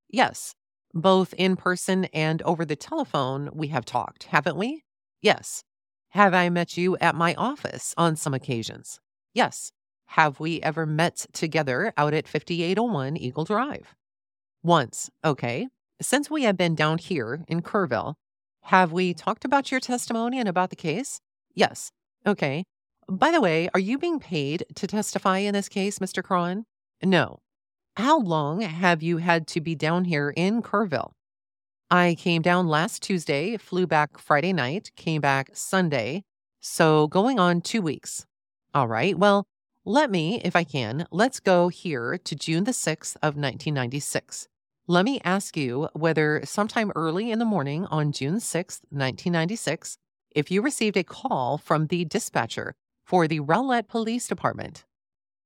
[0.09, 0.55] Yes,
[0.95, 4.85] both in person and over the telephone, we have talked, haven't we?
[5.21, 5.63] Yes.
[6.11, 9.01] Have I met you at my office on some occasions?
[9.35, 9.73] Yes.
[10.07, 13.95] Have we ever met together out at 5801 Eagle Drive?
[14.63, 15.11] Once.
[15.25, 15.69] Okay.
[16.03, 18.15] Since we have been down here in Kerrville,
[18.63, 21.21] have we talked about your testimony and about the case?
[21.55, 21.93] Yes.
[22.27, 22.65] Okay.
[23.09, 26.23] By the way, are you being paid to testify in this case, Mr.
[26.23, 26.65] Cron?
[27.03, 27.39] No.
[27.97, 31.13] How long have you had to be down here in Kerrville?
[31.91, 36.25] I came down last Tuesday, flew back Friday night, came back Sunday.
[36.61, 38.27] So going on two weeks.
[38.75, 39.17] All right.
[39.17, 39.45] Well,
[39.85, 44.49] let me, if I can, let's go here to June the 6th of 1996.
[44.87, 49.97] Let me ask you whether sometime early in the morning on June 6, 1996,
[50.35, 52.75] if you received a call from the dispatcher
[53.07, 54.85] for the Rowlett Police Department.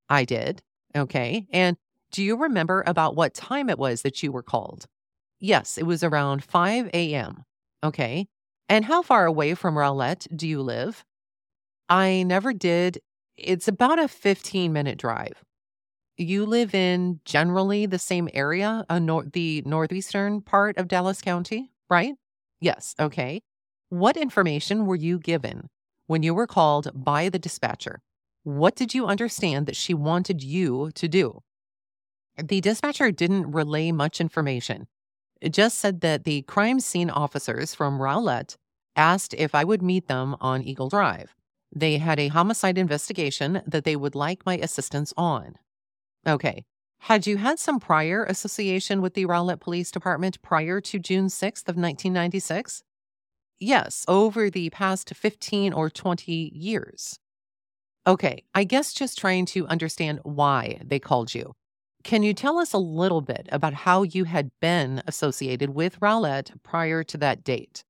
[0.08, 0.60] I did.
[0.96, 1.46] Okay.
[1.52, 1.76] And
[2.10, 4.86] do you remember about what time it was that you were called?
[5.38, 7.44] Yes, it was around 5 a.m.
[7.84, 8.26] Okay.
[8.68, 11.04] And how far away from Rowlett do you live?
[11.88, 12.98] I never did.
[13.36, 15.44] It's about a 15 minute drive.
[16.20, 21.70] You live in generally the same area, uh, nor- the northeastern part of Dallas County,
[21.88, 22.14] right?
[22.60, 22.96] Yes.
[22.98, 23.40] Okay.
[23.88, 25.68] What information were you given
[26.08, 28.02] when you were called by the dispatcher?
[28.42, 31.42] What did you understand that she wanted you to do?
[32.36, 34.88] The dispatcher didn't relay much information.
[35.40, 38.56] It just said that the crime scene officers from Rowlett
[38.96, 41.36] asked if I would meet them on Eagle Drive.
[41.72, 45.54] They had a homicide investigation that they would like my assistance on.
[46.26, 46.64] Okay.
[47.02, 51.68] Had you had some prior association with the Rowlett Police Department prior to June 6th
[51.68, 52.82] of 1996?
[53.60, 57.18] Yes, over the past 15 or 20 years.
[58.06, 61.54] Okay, I guess just trying to understand why they called you.
[62.04, 66.52] Can you tell us a little bit about how you had been associated with Rowlett
[66.62, 67.84] prior to that date?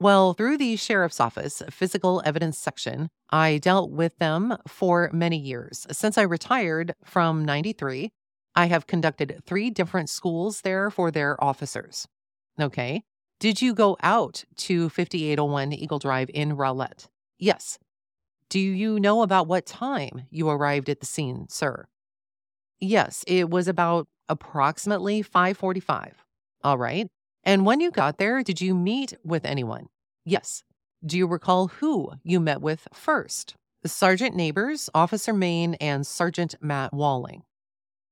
[0.00, 5.86] Well, through the sheriff's office physical evidence section, I dealt with them for many years.
[5.90, 8.10] Since I retired from 93,
[8.54, 12.06] I have conducted three different schools there for their officers.
[12.60, 13.02] Okay.
[13.40, 17.08] Did you go out to 5801 Eagle Drive in Rowlett?
[17.38, 17.78] Yes.
[18.48, 21.86] Do you know about what time you arrived at the scene, sir?
[22.80, 26.14] Yes, it was about approximately 5:45.
[26.64, 27.08] All right.
[27.48, 29.86] And when you got there, did you meet with anyone?
[30.26, 30.64] Yes.
[31.02, 33.54] Do you recall who you met with first?
[33.86, 37.44] Sergeant Neighbors, Officer Main, and Sergeant Matt Walling.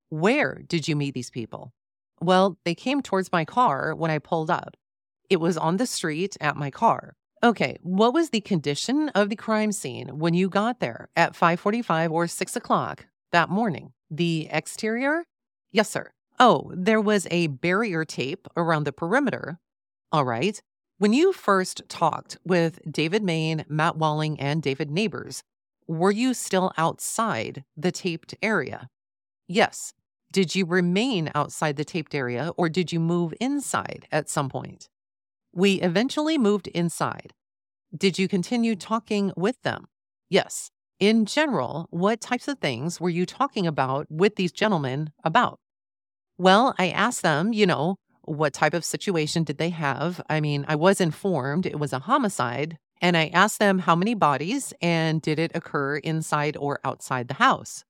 [0.09, 1.75] Where did you meet these people?
[2.19, 4.75] Well, they came towards my car when I pulled up.
[5.29, 7.15] It was on the street at my car.
[7.45, 12.11] Okay, what was the condition of the crime scene when you got there at 5:45
[12.11, 13.93] or 6 o'clock that morning?
[14.11, 15.27] The exterior?
[15.73, 16.13] Yes, sir.
[16.39, 19.59] Oh, there was a barrier tape around the perimeter.
[20.13, 20.61] All right.
[20.99, 25.43] When you first talked with David Main, Matt Walling, and David Neighbors,
[25.87, 28.89] were you still outside the taped area?
[29.49, 29.93] Yes.
[30.33, 34.89] Did you remain outside the taped area or did you move inside at some point?
[35.53, 37.35] We eventually moved inside.
[37.97, 39.87] Did you continue talking with them?
[40.31, 40.71] Yes.
[41.01, 45.61] In general, what types of things were you talking about with these gentlemen about?
[46.39, 50.21] Well, I asked them, you know, what type of situation did they have?
[50.29, 54.15] I mean, I was informed it was a homicide, and I asked them how many
[54.15, 57.85] bodies and did it occur inside or outside the house?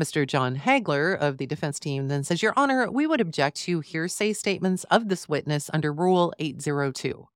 [0.00, 0.26] Mr.
[0.26, 4.32] John Hagler of the defense team then says, Your Honor, we would object to hearsay
[4.32, 7.28] statements of this witness under Rule 802.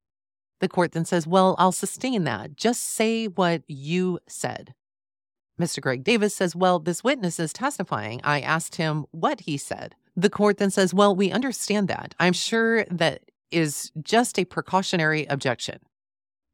[0.60, 2.56] The court then says, Well, I'll sustain that.
[2.56, 4.74] Just say what you said.
[5.60, 5.80] Mr.
[5.80, 8.20] Greg Davis says, Well, this witness is testifying.
[8.24, 9.94] I asked him what he said.
[10.18, 12.12] The court then says, Well, we understand that.
[12.18, 15.78] I'm sure that is just a precautionary objection.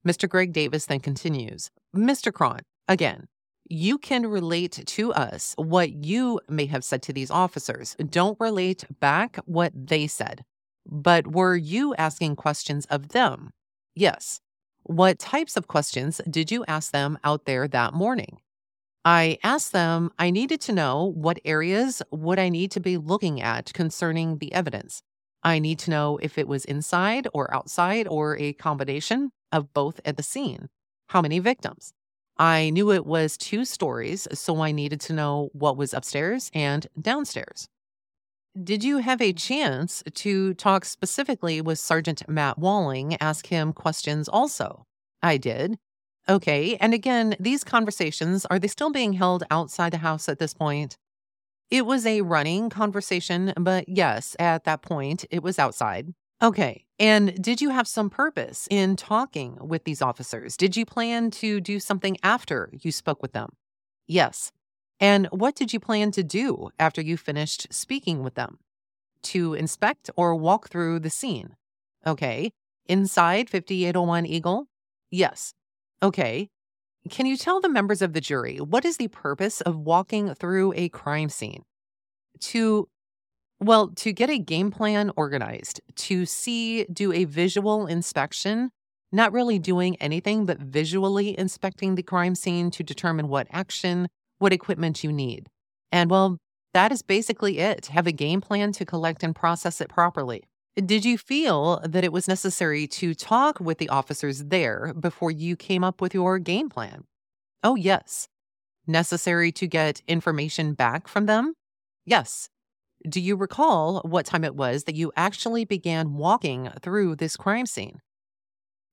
[0.06, 0.28] Mr.
[0.28, 2.30] Greg Davis then continues, Mr.
[2.30, 3.26] Cron, again,
[3.66, 7.96] you can relate to us what you may have said to these officers.
[8.10, 10.44] Don't relate back what they said.
[10.84, 13.50] But were you asking questions of them?
[13.94, 14.42] Yes.
[14.82, 18.40] What types of questions did you ask them out there that morning?
[19.04, 23.40] I asked them, I needed to know what areas would I need to be looking
[23.42, 25.02] at concerning the evidence.
[25.42, 30.00] I need to know if it was inside or outside or a combination of both
[30.06, 30.68] at the scene.
[31.08, 31.92] How many victims?
[32.38, 36.86] I knew it was two stories, so I needed to know what was upstairs and
[37.00, 37.68] downstairs.
[38.62, 44.28] Did you have a chance to talk specifically with Sergeant Matt Walling, ask him questions
[44.28, 44.86] also?
[45.22, 45.78] I did.
[46.28, 50.54] Okay, and again, these conversations, are they still being held outside the house at this
[50.54, 50.96] point?
[51.70, 56.14] It was a running conversation, but yes, at that point, it was outside.
[56.42, 56.84] Okay.
[56.98, 60.56] And did you have some purpose in talking with these officers?
[60.56, 63.50] Did you plan to do something after you spoke with them?
[64.06, 64.52] Yes.
[65.00, 68.58] And what did you plan to do after you finished speaking with them?
[69.24, 71.56] To inspect or walk through the scene?
[72.06, 72.52] Okay.
[72.86, 74.66] Inside 5801 Eagle?
[75.10, 75.54] Yes.
[76.02, 76.48] Okay.
[77.10, 80.72] Can you tell the members of the jury what is the purpose of walking through
[80.76, 81.64] a crime scene?
[82.40, 82.88] To
[83.60, 88.70] well, to get a game plan organized, to see, do a visual inspection,
[89.12, 94.52] not really doing anything but visually inspecting the crime scene to determine what action, what
[94.52, 95.48] equipment you need.
[95.92, 96.38] And well,
[96.74, 97.86] that is basically it.
[97.86, 100.44] Have a game plan to collect and process it properly.
[100.76, 105.54] Did you feel that it was necessary to talk with the officers there before you
[105.54, 107.04] came up with your game plan?
[107.62, 108.26] Oh, yes.
[108.84, 111.54] Necessary to get information back from them?
[112.04, 112.48] Yes.
[113.08, 117.66] Do you recall what time it was that you actually began walking through this crime
[117.66, 118.00] scene?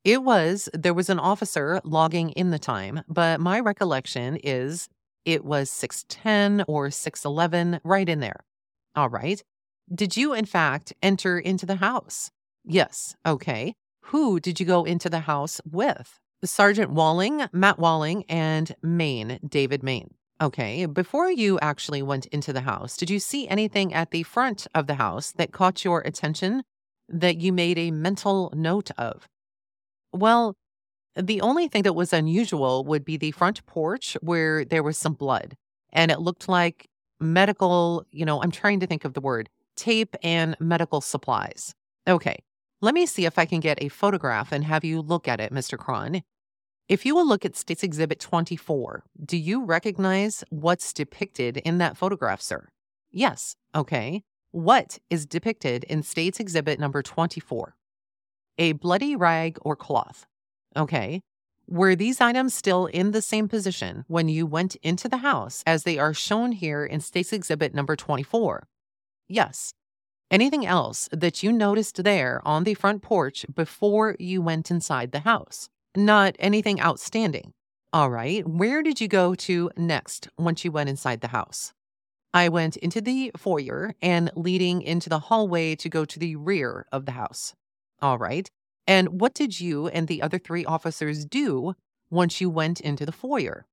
[0.03, 4.87] It was, there was an officer logging in the time, but my recollection is
[5.25, 8.41] it was 610 or 611, right in there.
[8.95, 9.43] All right.
[9.93, 12.31] Did you, in fact, enter into the house?
[12.63, 13.15] Yes.
[13.25, 13.73] Okay.
[14.05, 16.17] Who did you go into the house with?
[16.45, 20.13] Sergeant Walling, Matt Walling, and Maine, David Maine.
[20.41, 20.85] Okay.
[20.85, 24.87] Before you actually went into the house, did you see anything at the front of
[24.87, 26.63] the house that caught your attention
[27.09, 29.27] that you made a mental note of?
[30.13, 30.55] Well,
[31.17, 35.13] the only thing that was unusual would be the front porch where there was some
[35.13, 35.55] blood
[35.91, 36.87] and it looked like
[37.19, 41.73] medical, you know, I'm trying to think of the word tape and medical supplies.
[42.07, 42.37] Okay,
[42.81, 45.53] let me see if I can get a photograph and have you look at it,
[45.53, 45.77] Mr.
[45.77, 46.23] Cron.
[46.89, 51.95] If you will look at States Exhibit 24, do you recognize what's depicted in that
[51.95, 52.69] photograph, sir?
[53.11, 53.55] Yes.
[53.75, 54.23] Okay.
[54.51, 57.75] What is depicted in States Exhibit number 24?
[58.57, 60.25] A bloody rag or cloth.
[60.75, 61.21] Okay.
[61.67, 65.83] Were these items still in the same position when you went into the house as
[65.83, 68.67] they are shown here in States Exhibit number 24?
[69.31, 69.73] Yes.
[70.29, 75.19] Anything else that you noticed there on the front porch before you went inside the
[75.19, 75.69] house?
[75.95, 77.53] Not anything outstanding.
[77.93, 78.45] All right.
[78.47, 81.73] Where did you go to next once you went inside the house?
[82.33, 86.85] I went into the foyer and leading into the hallway to go to the rear
[86.91, 87.53] of the house.
[88.01, 88.49] All right.
[88.87, 91.73] And what did you and the other three officers do
[92.09, 93.65] once you went into the foyer?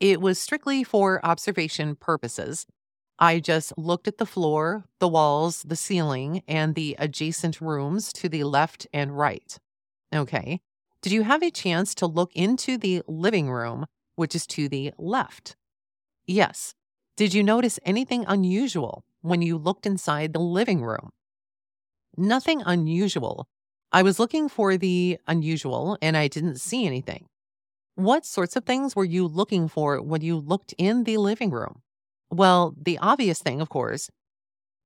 [0.00, 2.66] It was strictly for observation purposes.
[3.24, 8.28] I just looked at the floor, the walls, the ceiling, and the adjacent rooms to
[8.28, 9.56] the left and right.
[10.14, 10.60] Okay.
[11.00, 14.92] Did you have a chance to look into the living room, which is to the
[14.98, 15.56] left?
[16.26, 16.74] Yes.
[17.16, 21.08] Did you notice anything unusual when you looked inside the living room?
[22.18, 23.46] Nothing unusual.
[23.90, 27.24] I was looking for the unusual and I didn't see anything.
[27.94, 31.80] What sorts of things were you looking for when you looked in the living room?
[32.30, 34.10] Well, the obvious thing, of course,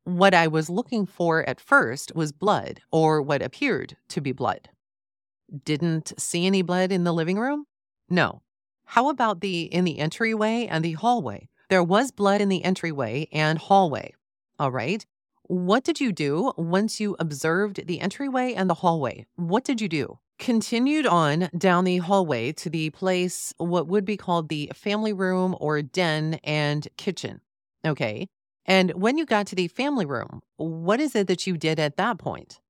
[0.05, 4.71] what I was looking for at first was blood, or what appeared to be blood.
[5.65, 7.67] Didn't see any blood in the living room?
[8.09, 8.43] No.
[8.87, 11.49] How about the in the entryway and the hallway?
[11.69, 14.15] There was blood in the entryway and hallway.
[14.59, 15.05] All right.
[15.43, 19.27] What did you do once you observed the entryway and the hallway?
[19.37, 20.19] What did you do?
[20.39, 25.57] Continued on down the hallway to the place, what would be called the family room
[25.59, 27.41] or den and kitchen.
[27.85, 28.29] Okay.
[28.65, 31.97] And when you got to the family room, what is it that you did at
[31.97, 32.61] that point?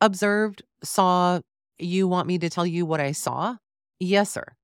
[0.00, 1.40] Observed, saw,
[1.78, 3.56] you want me to tell you what I saw?
[4.00, 4.56] Yes, sir.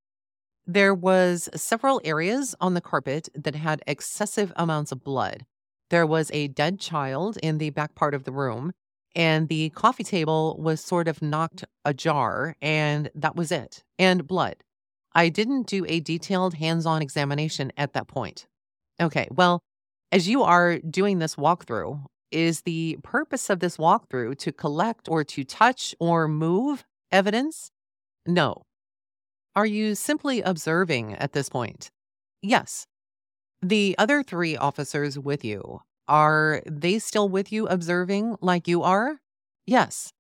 [0.67, 5.45] There was several areas on the carpet that had excessive amounts of blood.
[5.91, 8.73] There was a dead child in the back part of the room
[9.15, 14.57] and the coffee table was sort of knocked ajar, and that was it, and blood.
[15.15, 18.47] I didn't do a detailed hands on examination at that point.
[19.01, 19.61] Okay, well,
[20.11, 25.23] as you are doing this walkthrough, is the purpose of this walkthrough to collect or
[25.25, 27.71] to touch or move evidence?
[28.27, 28.63] No.
[29.55, 31.91] Are you simply observing at this point?
[32.43, 32.87] Yes.
[33.63, 39.21] The other three officers with you, are they still with you observing like you are?
[39.67, 40.13] Yes.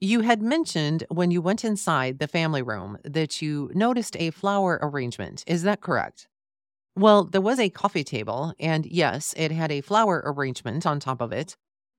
[0.00, 4.78] You had mentioned when you went inside the family room that you noticed a flower
[4.82, 5.42] arrangement.
[5.46, 6.28] Is that correct?
[6.94, 11.20] Well, there was a coffee table, and yes, it had a flower arrangement on top
[11.20, 11.56] of it.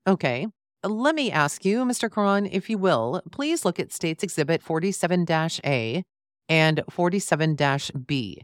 [0.08, 0.48] Okay.
[0.84, 2.10] Let me ask you, Mr.
[2.10, 5.26] Cron, if you will, please look at States Exhibit 47
[5.66, 6.04] A
[6.48, 7.58] and 47
[8.06, 8.42] B.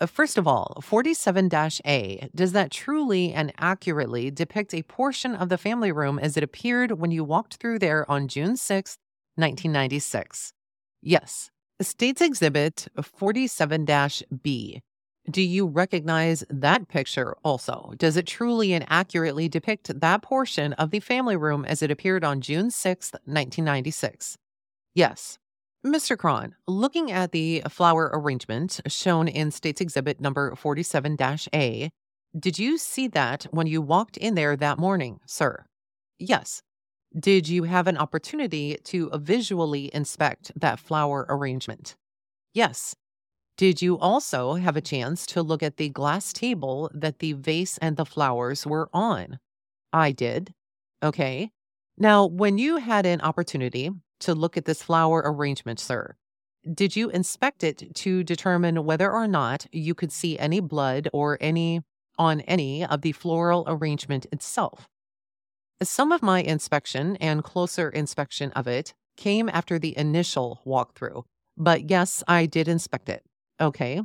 [0.00, 1.50] Uh, first of all, 47
[1.84, 6.42] A, does that truly and accurately depict a portion of the family room as it
[6.42, 8.96] appeared when you walked through there on June 6,
[9.36, 10.52] 1996?
[11.02, 11.50] Yes.
[11.82, 13.86] States Exhibit 47
[14.42, 14.82] B.
[15.30, 17.92] Do you recognize that picture also?
[17.96, 22.24] Does it truly and accurately depict that portion of the family room as it appeared
[22.24, 24.38] on June 6, 1996?
[24.94, 25.39] Yes.
[25.84, 26.16] Mr.
[26.16, 31.16] Cron, looking at the flower arrangement shown in States Exhibit number 47
[31.54, 31.90] A,
[32.38, 35.64] did you see that when you walked in there that morning, sir?
[36.18, 36.60] Yes.
[37.18, 41.96] Did you have an opportunity to visually inspect that flower arrangement?
[42.52, 42.94] Yes.
[43.56, 47.78] Did you also have a chance to look at the glass table that the vase
[47.78, 49.38] and the flowers were on?
[49.94, 50.52] I did.
[51.02, 51.50] Okay.
[51.96, 53.90] Now, when you had an opportunity
[54.20, 56.16] to look at this flower arrangement, sir,
[56.74, 61.38] did you inspect it to determine whether or not you could see any blood or
[61.40, 61.82] any
[62.18, 64.88] on any of the floral arrangement itself?
[65.82, 71.24] Some of my inspection and closer inspection of it came after the initial walkthrough,
[71.56, 73.24] but yes, I did inspect it.
[73.58, 74.02] Okay.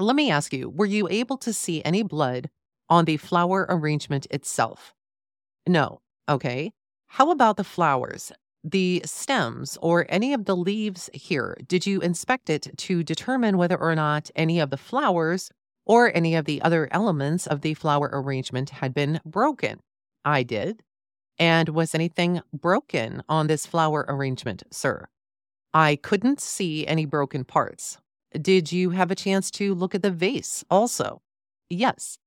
[0.00, 2.50] Let me ask you were you able to see any blood
[2.88, 4.94] on the flower arrangement itself?
[5.66, 6.00] No.
[6.28, 6.72] Okay.
[7.06, 8.32] How about the flowers?
[8.64, 13.78] The stems or any of the leaves here, did you inspect it to determine whether
[13.78, 15.50] or not any of the flowers
[15.86, 19.80] or any of the other elements of the flower arrangement had been broken?
[20.24, 20.82] I did.
[21.38, 25.06] And was anything broken on this flower arrangement, sir?
[25.72, 27.98] I couldn't see any broken parts.
[28.40, 31.22] Did you have a chance to look at the vase also?
[31.70, 32.18] Yes.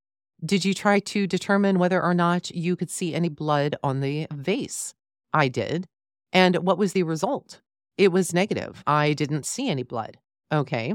[0.43, 4.27] Did you try to determine whether or not you could see any blood on the
[4.31, 4.93] vase?
[5.33, 5.87] I did.
[6.33, 7.61] And what was the result?
[7.97, 8.83] It was negative.
[8.87, 10.17] I didn't see any blood.
[10.51, 10.93] Okay.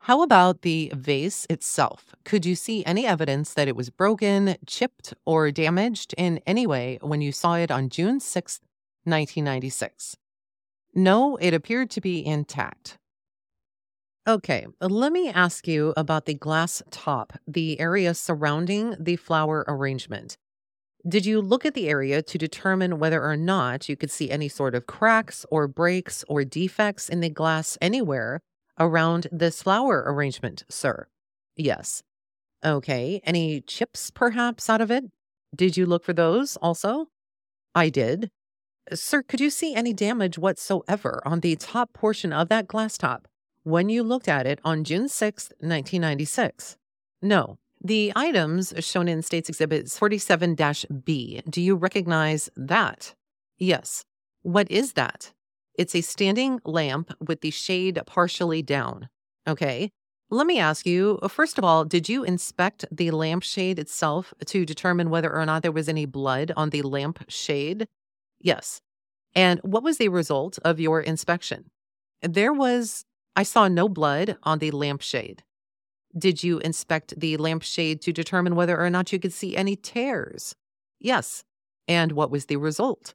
[0.00, 2.14] How about the vase itself?
[2.24, 6.98] Could you see any evidence that it was broken, chipped, or damaged in any way
[7.00, 8.60] when you saw it on June 6,
[9.04, 10.16] 1996?
[10.94, 12.98] No, it appeared to be intact.
[14.28, 20.36] Okay, let me ask you about the glass top, the area surrounding the flower arrangement.
[21.06, 24.48] Did you look at the area to determine whether or not you could see any
[24.48, 28.40] sort of cracks or breaks or defects in the glass anywhere
[28.78, 31.06] around this flower arrangement, sir?
[31.56, 32.02] Yes.
[32.64, 35.04] Okay, any chips perhaps out of it?
[35.54, 37.06] Did you look for those also?
[37.74, 38.30] I did.
[38.92, 43.28] Sir, could you see any damage whatsoever on the top portion of that glass top?
[43.64, 46.76] when you looked at it on June 6, 1996?
[47.22, 47.58] No.
[47.86, 50.56] The items shown in States Exhibit 47
[51.04, 53.14] B, do you recognize that?
[53.58, 54.06] Yes.
[54.40, 55.34] What is that?
[55.74, 59.10] It's a standing lamp with the shade partially down.
[59.46, 59.90] Okay.
[60.30, 65.10] Let me ask you first of all, did you inspect the lampshade itself to determine
[65.10, 67.86] whether or not there was any blood on the lamp shade?
[68.40, 68.80] Yes.
[69.34, 71.66] And what was the result of your inspection?
[72.22, 73.04] There was
[73.36, 75.42] I saw no blood on the lampshade.
[76.16, 80.54] Did you inspect the lampshade to determine whether or not you could see any tears?
[81.00, 81.44] Yes.
[81.88, 83.14] And what was the result?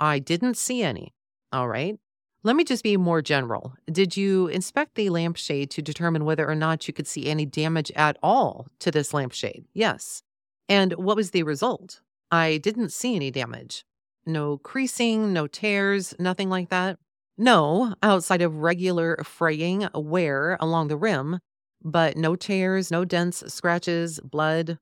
[0.00, 1.14] I didn't see any.
[1.52, 1.98] All right.
[2.42, 3.74] Let me just be more general.
[3.90, 7.92] Did you inspect the lampshade to determine whether or not you could see any damage
[7.94, 9.66] at all to this lampshade?
[9.74, 10.22] Yes.
[10.68, 12.00] And what was the result?
[12.30, 13.84] I didn't see any damage.
[14.24, 16.98] No creasing, no tears, nothing like that.
[17.36, 21.40] No, outside of regular fraying wear along the rim,
[21.82, 24.78] but no tears, no dents, scratches, blood.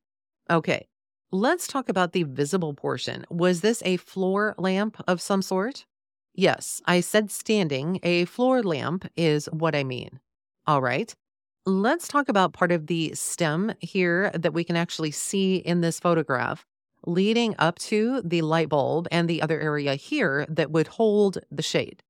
[0.50, 0.86] Okay,
[1.30, 3.24] let's talk about the visible portion.
[3.30, 5.86] Was this a floor lamp of some sort?
[6.34, 7.98] Yes, I said standing.
[8.02, 10.20] A floor lamp is what I mean.
[10.66, 11.14] All right.
[11.66, 16.00] Let's talk about part of the stem here that we can actually see in this
[16.00, 16.64] photograph
[17.06, 21.62] leading up to the light bulb and the other area here that would hold the
[21.62, 22.02] shade.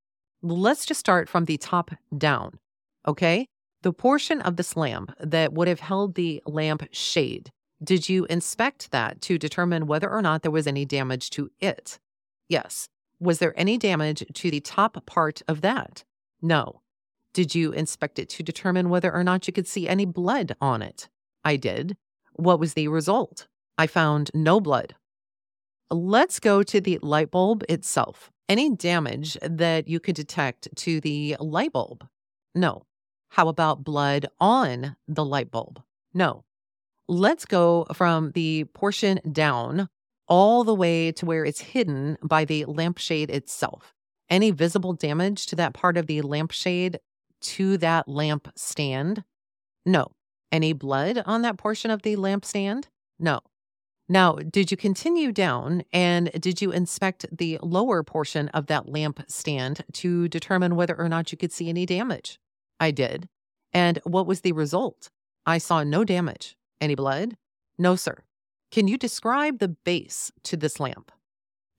[0.43, 2.59] Let's just start from the top down.
[3.07, 3.49] Okay.
[3.89, 7.51] The portion of this lamp that would have held the lamp shade,
[7.83, 11.99] did you inspect that to determine whether or not there was any damage to it?
[12.51, 12.91] Yes.
[13.19, 16.05] Was there any damage to the top part of that?
[16.43, 16.83] No.
[17.33, 20.83] Did you inspect it to determine whether or not you could see any blood on
[20.83, 21.09] it?
[21.43, 21.97] I did.
[22.35, 23.47] What was the result?
[23.79, 24.97] I found no blood.
[25.91, 28.31] Let's go to the light bulb itself.
[28.51, 32.07] Any damage that you could detect to the light bulb?
[32.55, 32.83] No.
[33.31, 35.83] How about blood on the light bulb?
[36.15, 36.45] No.
[37.07, 39.89] Let's go from the portion down
[40.27, 43.95] all the way to where it's hidden by the lampshade itself.
[44.29, 47.01] Any visible damage to that part of the lampshade
[47.41, 49.25] to that lamp stand?
[49.87, 50.13] No.
[50.53, 52.89] Any blood on that portion of the lamp stand?
[53.19, 53.41] No.
[54.09, 59.23] Now, did you continue down and did you inspect the lower portion of that lamp
[59.29, 62.39] stand to determine whether or not you could see any damage?
[62.81, 63.29] I did.
[63.73, 65.11] And what was the result?
[65.47, 66.57] I saw no damage.
[66.81, 67.37] Any blood?
[67.79, 68.19] No, sir.
[68.71, 71.11] Can you describe the base to this lamp?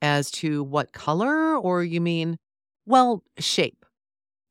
[0.02, 2.38] As to what color, or you mean,
[2.86, 3.86] well, shape?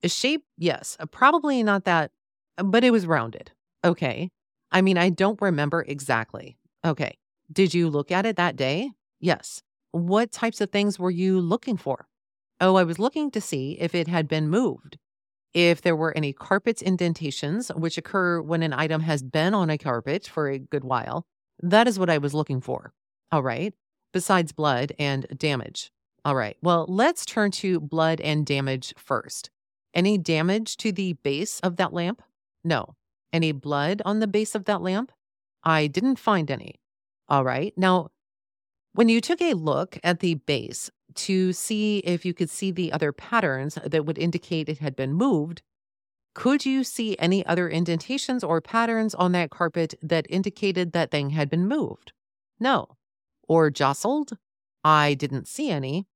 [0.03, 2.13] A shape, yes, uh, probably not that,
[2.57, 3.51] but it was rounded.
[3.85, 4.31] Okay.
[4.71, 6.57] I mean, I don't remember exactly.
[6.85, 7.17] Okay.
[7.51, 8.91] Did you look at it that day?
[9.21, 9.63] Yes.
[9.91, 12.07] What types of things were you looking for?
[12.61, 14.99] Oh, I was looking to see if it had been moved.
[15.59, 19.77] If there were any carpet indentations, which occur when an item has been on a
[19.77, 21.27] carpet for a good while,
[21.61, 22.93] that is what I was looking for.
[23.33, 23.75] All right.
[24.13, 25.91] besides blood and damage?
[26.25, 26.57] All right.
[26.63, 29.51] Well, let's turn to blood and damage first.
[29.93, 32.23] Any damage to the base of that lamp?
[32.63, 32.95] No.
[33.33, 35.11] Any blood on the base of that lamp?
[35.65, 36.77] I didn't find any.
[37.29, 37.75] All right.
[37.77, 38.11] Now,
[38.93, 42.93] when you took a look at the base to see if you could see the
[42.93, 45.63] other patterns that would indicate it had been moved,
[46.35, 51.31] could you see any other indentations or patterns on that carpet that indicated that thing
[51.31, 52.13] had been moved?
[52.61, 52.89] No.
[53.49, 54.37] Or jostled?
[54.85, 56.07] I didn't see any.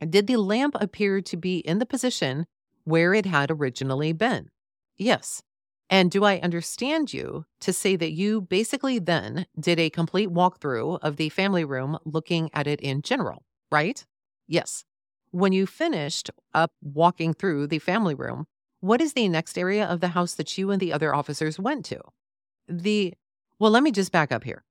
[0.00, 2.46] Did the lamp appear to be in the position
[2.84, 4.48] where it had originally been?
[4.96, 5.42] Yes.
[5.90, 11.00] And do I understand you to say that you basically then did a complete walkthrough
[11.02, 14.06] of the family room looking at it in general, right?
[14.50, 14.84] Yes.
[15.30, 18.46] When you finished up walking through the family room,
[18.80, 21.84] what is the next area of the house that you and the other officers went
[21.86, 22.00] to?
[22.66, 23.14] The,
[23.60, 24.64] well, let me just back up here.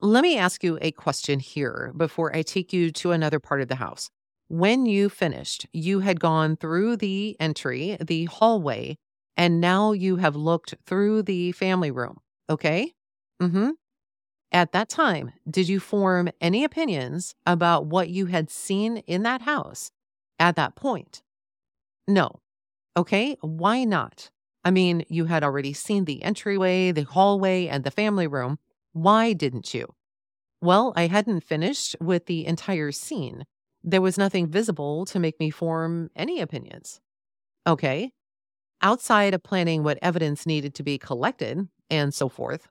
[0.00, 3.68] Let me ask you a question here before I take you to another part of
[3.68, 4.10] the house.
[4.46, 8.96] When you finished, you had gone through the entry, the hallway,
[9.36, 12.18] and now you have looked through the family room.
[12.48, 12.92] Okay?
[13.42, 13.70] Mm hmm.
[14.52, 19.42] At that time, did you form any opinions about what you had seen in that
[19.42, 19.90] house
[20.38, 21.22] at that point?
[22.06, 22.40] No.
[22.96, 24.30] Okay, why not?
[24.64, 28.58] I mean, you had already seen the entryway, the hallway, and the family room.
[28.92, 29.94] Why didn't you?
[30.60, 33.44] Well, I hadn't finished with the entire scene.
[33.84, 37.00] There was nothing visible to make me form any opinions.
[37.66, 38.12] Okay.
[38.82, 42.68] Outside of planning what evidence needed to be collected and so forth,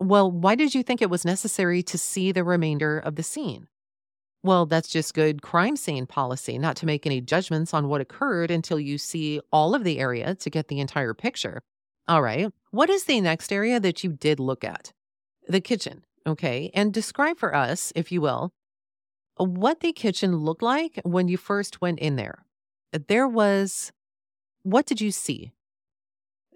[0.00, 3.68] well, why did you think it was necessary to see the remainder of the scene?
[4.42, 8.50] Well, that's just good crime scene policy, not to make any judgments on what occurred
[8.50, 11.60] until you see all of the area to get the entire picture.
[12.06, 12.50] All right.
[12.70, 14.92] What is the next area that you did look at?
[15.48, 16.04] The kitchen.
[16.26, 16.70] Okay.
[16.72, 18.52] And describe for us, if you will,
[19.36, 22.44] what the kitchen looked like when you first went in there.
[23.08, 23.92] There was,
[24.62, 25.52] what did you see?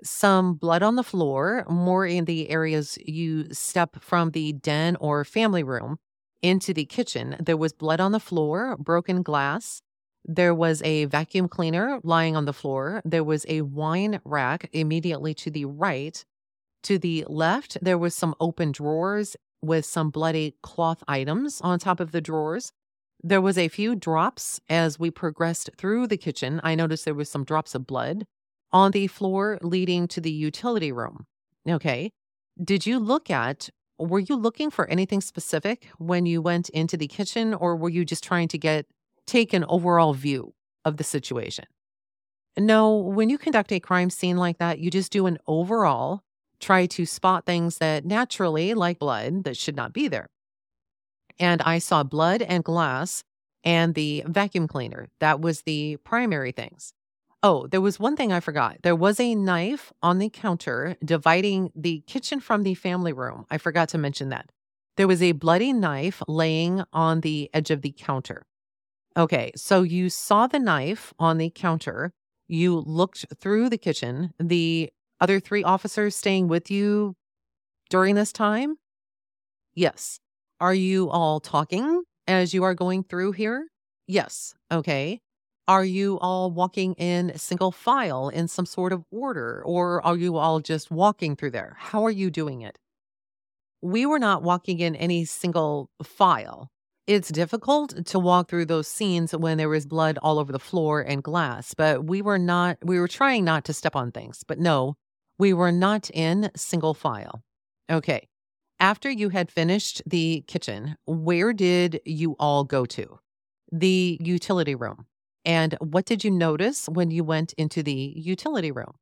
[0.03, 5.25] Some blood on the floor, more in the areas you step from the den or
[5.25, 5.99] family room
[6.43, 7.37] into the kitchen.
[7.39, 9.81] There was blood on the floor, broken glass.
[10.25, 13.01] There was a vacuum cleaner lying on the floor.
[13.05, 16.25] There was a wine rack immediately to the right.
[16.85, 22.01] To the left, there was some open drawers with some bloody cloth items on top
[22.01, 22.73] of the drawers.
[23.23, 26.61] There was a few drops as we progressed through the kitchen.
[26.65, 28.27] I noticed there was some drops of blood
[28.73, 31.27] on the floor leading to the utility room.
[31.69, 32.11] Okay.
[32.63, 37.07] Did you look at were you looking for anything specific when you went into the
[37.07, 38.87] kitchen, or were you just trying to get
[39.27, 40.55] take an overall view
[40.85, 41.67] of the situation?
[42.59, 46.23] No, when you conduct a crime scene like that, you just do an overall,
[46.61, 50.29] try to spot things that naturally, like blood, that should not be there.
[51.39, 53.25] And I saw blood and glass
[53.65, 55.09] and the vacuum cleaner.
[55.21, 56.93] That was the primary things.
[57.43, 58.79] Oh, there was one thing I forgot.
[58.83, 63.47] There was a knife on the counter dividing the kitchen from the family room.
[63.51, 64.51] I forgot to mention that.
[64.97, 68.45] There was a bloody knife laying on the edge of the counter.
[69.17, 72.13] Okay, so you saw the knife on the counter.
[72.49, 74.33] You looked through the kitchen.
[74.39, 77.17] The other three officers staying with you
[77.91, 78.77] during this time?
[79.75, 80.21] Yes.
[80.61, 83.69] Are you all talking as you are going through here?
[84.07, 84.55] Yes.
[84.71, 85.21] Okay.
[85.69, 90.37] Are you all walking in single file in some sort of order, or are you
[90.37, 91.77] all just walking through there?
[91.79, 92.79] How are you doing it?
[93.81, 96.69] We were not walking in any single file.
[97.07, 101.01] It's difficult to walk through those scenes when there is blood all over the floor
[101.01, 104.45] and glass, but we were not, we were trying not to step on things.
[104.47, 104.97] But no,
[105.39, 107.43] we were not in single file.
[107.91, 108.29] Okay.
[108.81, 113.19] After you had finished the kitchen, where did you all go to?
[113.71, 115.07] The utility room.
[115.45, 118.95] And what did you notice when you went into the utility room?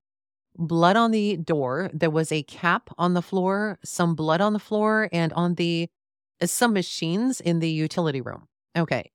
[0.57, 1.91] Blood on the door.
[1.93, 5.89] There was a cap on the floor, some blood on the floor, and on the
[6.41, 8.49] uh, some machines in the utility room.
[8.77, 9.11] Okay.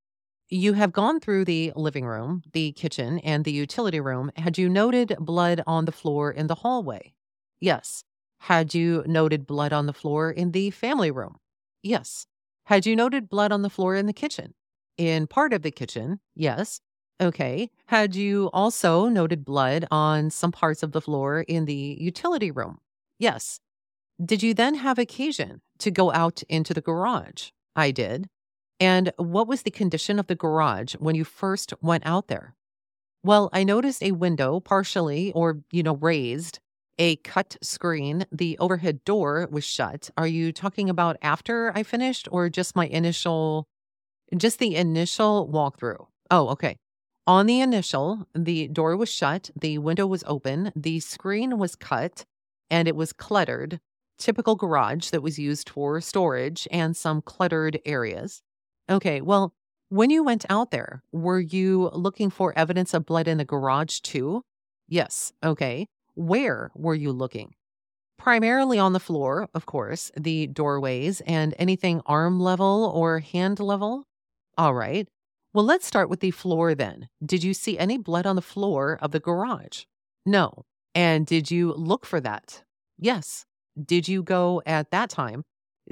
[0.49, 4.32] You have gone through the living room, the kitchen, and the utility room.
[4.36, 7.13] Had you noted blood on the floor in the hallway?
[7.59, 8.03] Yes.
[8.41, 11.38] Had you noted blood on the floor in the family room?
[11.82, 12.28] Yes.
[12.65, 14.53] Had you noted blood on the floor in the kitchen?
[14.97, 16.80] In part of the kitchen, yes.
[17.22, 17.70] Okay.
[17.88, 22.80] Had you also noted blood on some parts of the floor in the utility room?
[23.20, 23.59] Yes.
[24.24, 27.51] Did you then have occasion to go out into the garage?
[27.76, 28.30] I did.
[28.80, 32.55] And what was the condition of the garage when you first went out there?
[33.24, 36.59] Well, I noticed a window partially or, you know, raised,
[36.99, 40.09] a cut screen, the overhead door was shut.
[40.18, 43.68] Are you talking about after I finished or just my initial
[44.36, 46.07] Just the initial walkthrough.
[46.32, 46.78] Oh, okay.
[47.28, 52.26] On the initial, the door was shut, the window was open, the screen was cut,
[52.69, 53.80] and it was cluttered.
[54.17, 58.43] Typical garage that was used for storage and some cluttered areas.
[58.89, 59.53] Okay, well,
[59.89, 63.99] when you went out there, were you looking for evidence of blood in the garage
[64.01, 64.43] too?
[64.88, 65.34] Yes.
[65.43, 65.88] Okay.
[66.13, 67.55] Where were you looking?
[68.17, 74.05] Primarily on the floor, of course, the doorways, and anything arm level or hand level.
[74.57, 75.07] All right.
[75.55, 77.07] Well, let's start with the floor then.
[77.25, 79.83] Did you see any blood on the floor of the garage?
[80.25, 80.65] No.
[80.93, 82.61] And did you look for that?
[82.99, 83.45] Yes.
[83.81, 85.45] Did you go at that time?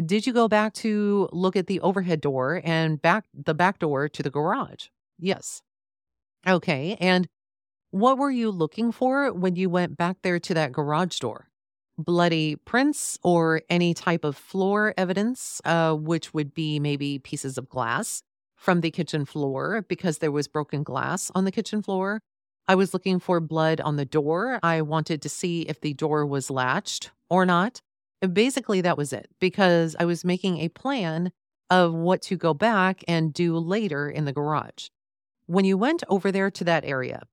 [0.05, 4.09] Did you go back to look at the overhead door and back the back door
[4.09, 4.87] to the garage?
[5.17, 5.61] Yes.
[6.45, 6.97] Okay.
[6.99, 7.29] And
[7.91, 11.47] what were you looking for when you went back there to that garage door?
[11.97, 17.69] Bloody prints or any type of floor evidence, uh, which would be maybe pieces of
[17.69, 18.23] glass
[18.63, 22.21] from the kitchen floor because there was broken glass on the kitchen floor.
[22.65, 24.57] I was looking for blood on the door.
[24.63, 27.81] I wanted to see if the door was latched or not.
[28.21, 31.33] And basically, that was it because I was making a plan
[31.69, 34.87] of what to go back and do later in the garage.
[35.45, 37.23] When you went over there to that area,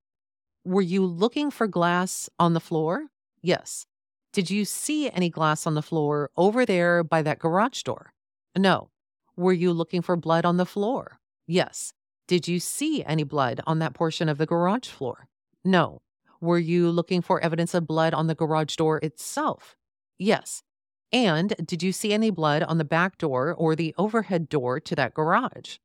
[0.65, 3.05] were you looking for glass on the floor?
[3.41, 3.85] Yes.
[4.33, 8.11] Did you see any glass on the floor over there by that garage door?
[8.57, 8.89] No.
[9.37, 11.20] Were you looking for blood on the floor?
[11.47, 11.93] Yes.
[12.27, 15.27] Did you see any blood on that portion of the garage floor?
[15.65, 16.01] No.
[16.39, 19.75] Were you looking for evidence of blood on the garage door itself?
[20.17, 20.63] Yes.
[21.11, 24.95] And did you see any blood on the back door or the overhead door to
[24.95, 25.77] that garage?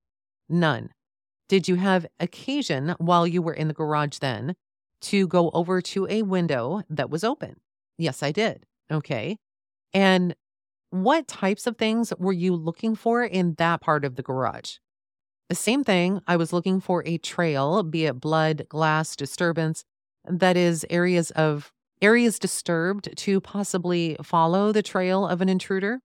[0.49, 0.91] None.
[1.49, 4.55] Did you have occasion while you were in the garage then
[5.03, 7.57] to go over to a window that was open?
[7.99, 8.65] Yes, I did.
[8.91, 9.39] Okay.
[9.93, 10.35] And
[10.91, 14.77] what types of things were you looking for in that part of the garage?
[15.49, 16.21] The same thing.
[16.27, 19.85] I was looking for a trail, be it blood, glass, disturbance,
[20.29, 21.73] that is areas of
[22.03, 26.01] areas disturbed to possibly follow the trail of an intruder.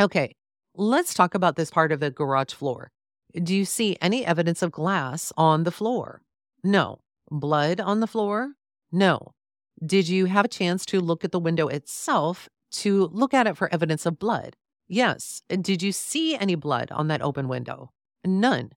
[0.00, 0.34] Okay,
[0.74, 2.90] let's talk about this part of the garage floor.
[3.34, 6.22] Do you see any evidence of glass on the floor?
[6.64, 7.00] No.
[7.30, 8.52] Blood on the floor?
[8.90, 9.34] No.
[9.84, 13.56] Did you have a chance to look at the window itself to look at it
[13.56, 14.56] for evidence of blood?
[14.88, 15.42] Yes.
[15.48, 17.90] Did you see any blood on that open window?
[18.24, 18.72] None.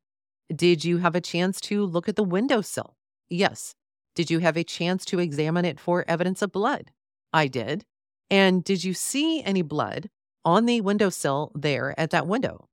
[0.53, 2.95] Did you have a chance to look at the windowsill?
[3.29, 3.75] Yes.
[4.15, 6.91] Did you have a chance to examine it for evidence of blood?
[7.33, 7.85] I did.
[8.29, 10.09] And did you see any blood
[10.43, 12.67] on the windowsill there at that window?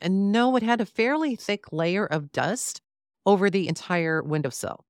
[0.00, 2.80] And no, it had a fairly thick layer of dust
[3.26, 4.84] over the entire windowsill.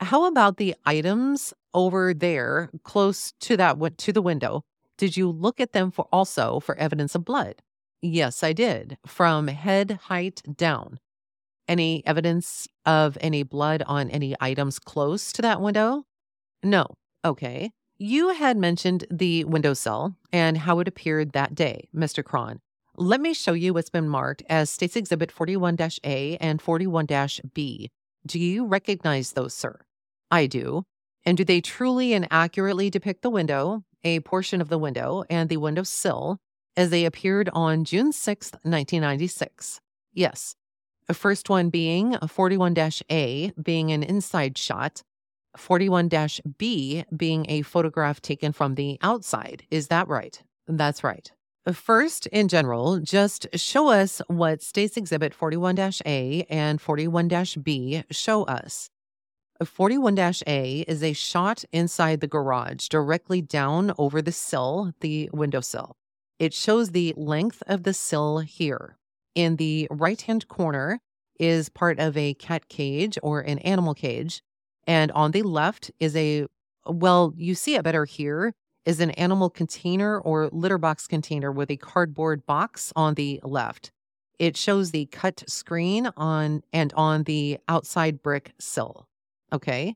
[0.00, 4.64] How about the items over there close to that to the window?
[4.98, 7.62] Did you look at them for also for evidence of blood?
[8.02, 8.98] Yes, I did.
[9.06, 10.98] From head height down.
[11.68, 16.02] Any evidence of any blood on any items close to that window?
[16.64, 16.88] No.
[17.24, 17.70] Okay.
[17.98, 22.24] You had mentioned the windowsill and how it appeared that day, Mr.
[22.24, 22.60] Cron.
[22.96, 27.06] Let me show you what's been marked as States Exhibit 41 A and 41
[27.54, 27.88] B.
[28.26, 29.78] Do you recognize those, sir?
[30.30, 30.82] I do.
[31.24, 35.48] And do they truly and accurately depict the window, a portion of the window, and
[35.48, 36.38] the window sill
[36.76, 39.80] as they appeared on June 6, 1996?
[40.12, 40.56] Yes.
[41.08, 42.74] The first one being 41
[43.10, 45.02] A, being an inside shot,
[45.56, 46.10] 41
[46.56, 49.64] B being a photograph taken from the outside.
[49.70, 50.42] Is that right?
[50.66, 51.30] That's right.
[51.72, 57.28] First, in general, just show us what States Exhibit 41 A and 41
[57.62, 58.90] B show us.
[59.64, 65.96] 41 A is a shot inside the garage, directly down over the sill, the windowsill.
[66.42, 68.98] It shows the length of the sill here.
[69.36, 70.98] In the right hand corner
[71.38, 74.42] is part of a cat cage or an animal cage.
[74.84, 76.46] And on the left is a,
[76.84, 81.70] well, you see it better here, is an animal container or litter box container with
[81.70, 83.92] a cardboard box on the left.
[84.36, 89.06] It shows the cut screen on and on the outside brick sill.
[89.52, 89.94] Okay.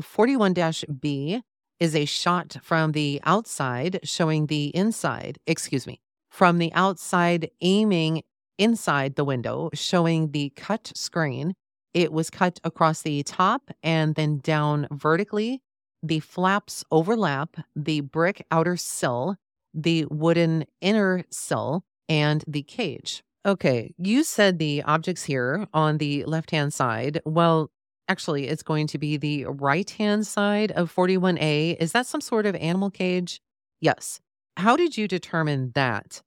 [0.00, 0.54] 41
[0.98, 1.42] B
[1.80, 6.00] is a shot from the outside showing the inside, excuse me,
[6.30, 8.22] from the outside aiming
[8.58, 11.54] inside the window, showing the cut screen.
[11.94, 15.62] It was cut across the top and then down vertically.
[16.02, 19.36] The flaps overlap the brick outer sill,
[19.74, 23.22] the wooden inner sill, and the cage.
[23.44, 27.20] Okay, you said the objects here on the left hand side.
[27.24, 27.70] Well,
[28.08, 31.76] Actually, it's going to be the right hand side of 41A.
[31.80, 33.40] Is that some sort of animal cage?
[33.80, 34.20] Yes.
[34.56, 36.22] How did you determine that?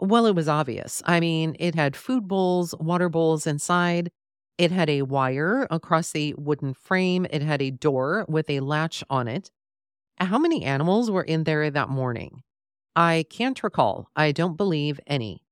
[0.00, 1.02] Well, it was obvious.
[1.04, 4.10] I mean, it had food bowls, water bowls inside.
[4.56, 7.26] It had a wire across the wooden frame.
[7.30, 9.50] It had a door with a latch on it.
[10.18, 12.42] How many animals were in there that morning?
[12.96, 14.08] I can't recall.
[14.16, 15.44] I don't believe any.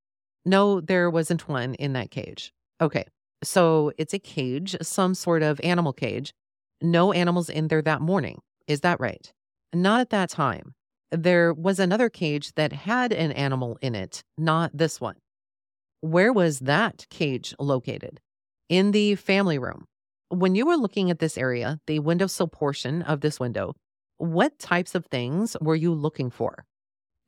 [0.45, 2.53] No, there wasn't one in that cage.
[2.81, 3.05] Okay,
[3.43, 6.33] so it's a cage, some sort of animal cage.
[6.81, 8.41] No animals in there that morning.
[8.67, 9.33] Is that right?
[9.73, 10.75] Not at that time.
[11.11, 15.17] There was another cage that had an animal in it, not this one.
[16.01, 18.21] Where was that cage located?
[18.69, 19.87] In the family room.
[20.29, 23.75] When you were looking at this area, the windowsill portion of this window,
[24.19, 26.65] what types of things were you looking for?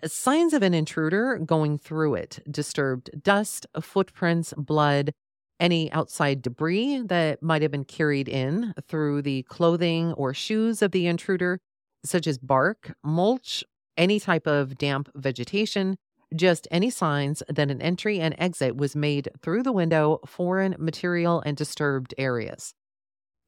[0.05, 5.13] Signs of an intruder going through it, disturbed dust, footprints, blood,
[5.61, 10.91] any outside debris that might have been carried in through the clothing or shoes of
[10.93, 11.61] the intruder,
[12.05, 13.63] such as bark, mulch,
[13.97, 15.97] any type of damp vegetation,
[16.35, 21.43] just any signs that an entry and exit was made through the window, foreign material,
[21.45, 22.73] and disturbed areas.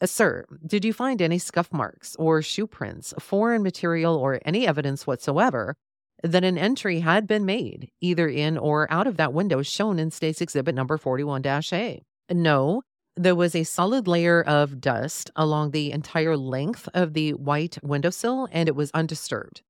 [0.00, 4.66] Uh, sir, did you find any scuff marks or shoe prints, foreign material, or any
[4.66, 5.76] evidence whatsoever
[6.22, 10.10] that an entry had been made, either in or out of that window shown in
[10.10, 12.02] State's Exhibit number 41 A.
[12.30, 12.82] No,
[13.16, 18.48] there was a solid layer of dust along the entire length of the white windowsill,
[18.52, 19.62] and it was undisturbed.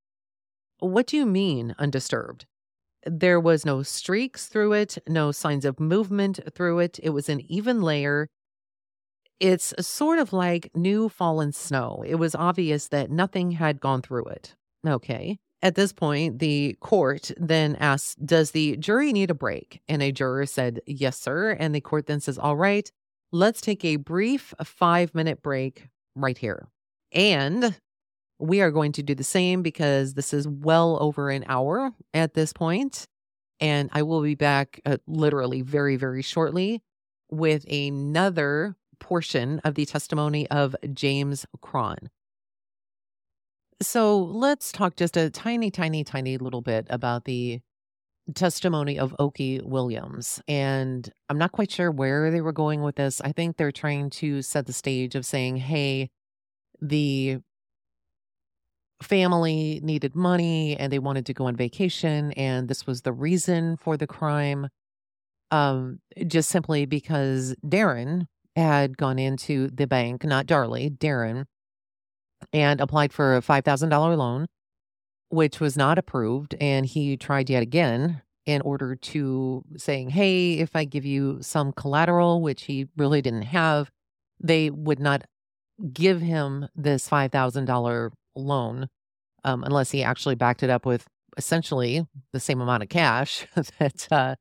[0.78, 2.46] What do you mean, undisturbed?
[3.05, 7.00] There was no streaks through it, no signs of movement through it.
[7.03, 8.28] It was an even layer.
[9.40, 12.05] It's sort of like new fallen snow.
[12.07, 14.55] It was obvious that nothing had gone through it.
[14.86, 15.38] Okay.
[15.62, 19.80] At this point, the court then asks, Does the jury need a break?
[19.88, 21.52] And a juror said, Yes, sir.
[21.52, 22.90] And the court then says, All right,
[23.30, 26.66] let's take a brief five minute break right here.
[27.12, 27.76] And
[28.40, 32.34] we are going to do the same because this is well over an hour at
[32.34, 33.06] this point,
[33.60, 36.82] And I will be back uh, literally very, very shortly
[37.30, 42.10] with another portion of the testimony of James Cron.
[43.82, 47.60] So let's talk just a tiny, tiny, tiny little bit about the
[48.34, 50.40] testimony of Okie Williams.
[50.46, 53.20] And I'm not quite sure where they were going with this.
[53.20, 56.10] I think they're trying to set the stage of saying, hey,
[56.80, 57.38] the
[59.02, 62.32] family needed money and they wanted to go on vacation.
[62.32, 64.68] And this was the reason for the crime.
[65.50, 68.26] Um, just simply because Darin
[68.56, 71.46] had gone into the bank, not Darlie, Darin
[72.53, 74.47] and applied for a $5,000 loan,
[75.28, 76.55] which was not approved.
[76.61, 81.72] And he tried yet again in order to saying, hey, if I give you some
[81.72, 83.90] collateral, which he really didn't have,
[84.40, 85.24] they would not
[85.93, 88.88] give him this $5,000 loan
[89.45, 93.47] um, unless he actually backed it up with essentially the same amount of cash
[93.78, 94.34] that uh,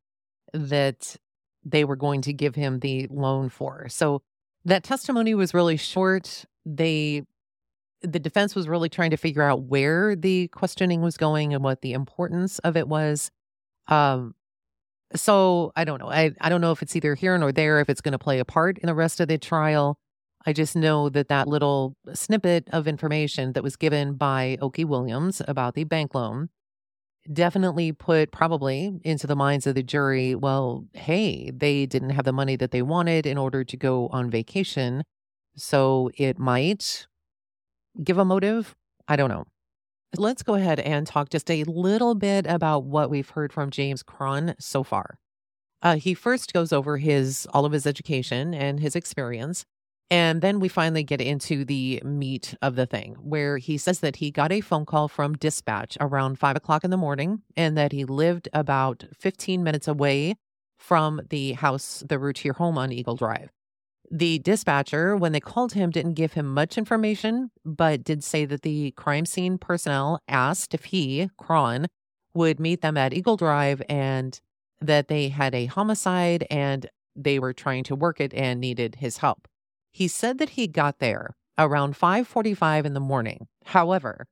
[0.54, 1.16] that
[1.64, 3.88] they were going to give him the loan for.
[3.90, 4.22] So
[4.66, 6.46] that testimony was really short.
[6.66, 7.24] They
[8.02, 11.82] the defense was really trying to figure out where the questioning was going and what
[11.82, 13.32] the importance of it was.
[13.88, 14.36] Um,
[15.16, 16.10] so I don't know.
[16.10, 18.40] I, I don't know if it's either here nor there, if it's going to play
[18.40, 19.98] a part in the rest of the trial.
[20.46, 25.42] I just know that that little snippet of information that was given by Okie Williams
[25.48, 26.50] about the bank loan
[27.32, 32.34] definitely put probably into the minds of the jury well, hey, they didn't have the
[32.34, 35.04] money that they wanted in order to go on vacation.
[35.56, 37.06] So it might
[38.04, 38.76] give a motive?
[39.08, 39.46] I don't know.
[40.18, 44.04] Let's go ahead and talk just a little bit about what we've heard from James
[44.04, 45.18] Cron so far.
[45.82, 49.66] Uh, he first goes over his all of his education and his experience.
[50.12, 54.18] And then we finally get into the meat of the thing, where he says that
[54.18, 57.94] he got a phone call from dispatch around five o'clock in the morning and that
[57.94, 60.36] he lived about 15 minutes away
[60.78, 63.52] from the house, the Routier home on Eagle Drive.
[64.14, 68.62] The dispatcher, when they called him, didn't give him much information, but did say that
[68.62, 71.88] the crime scene personnel asked if he, Cron,
[72.34, 74.38] would meet them at Eagle Drive and
[74.82, 79.18] that they had a homicide and they were trying to work it and needed his
[79.18, 79.48] help.
[79.94, 83.48] He said that he got there around 5:45 in the morning.
[83.68, 84.28] However,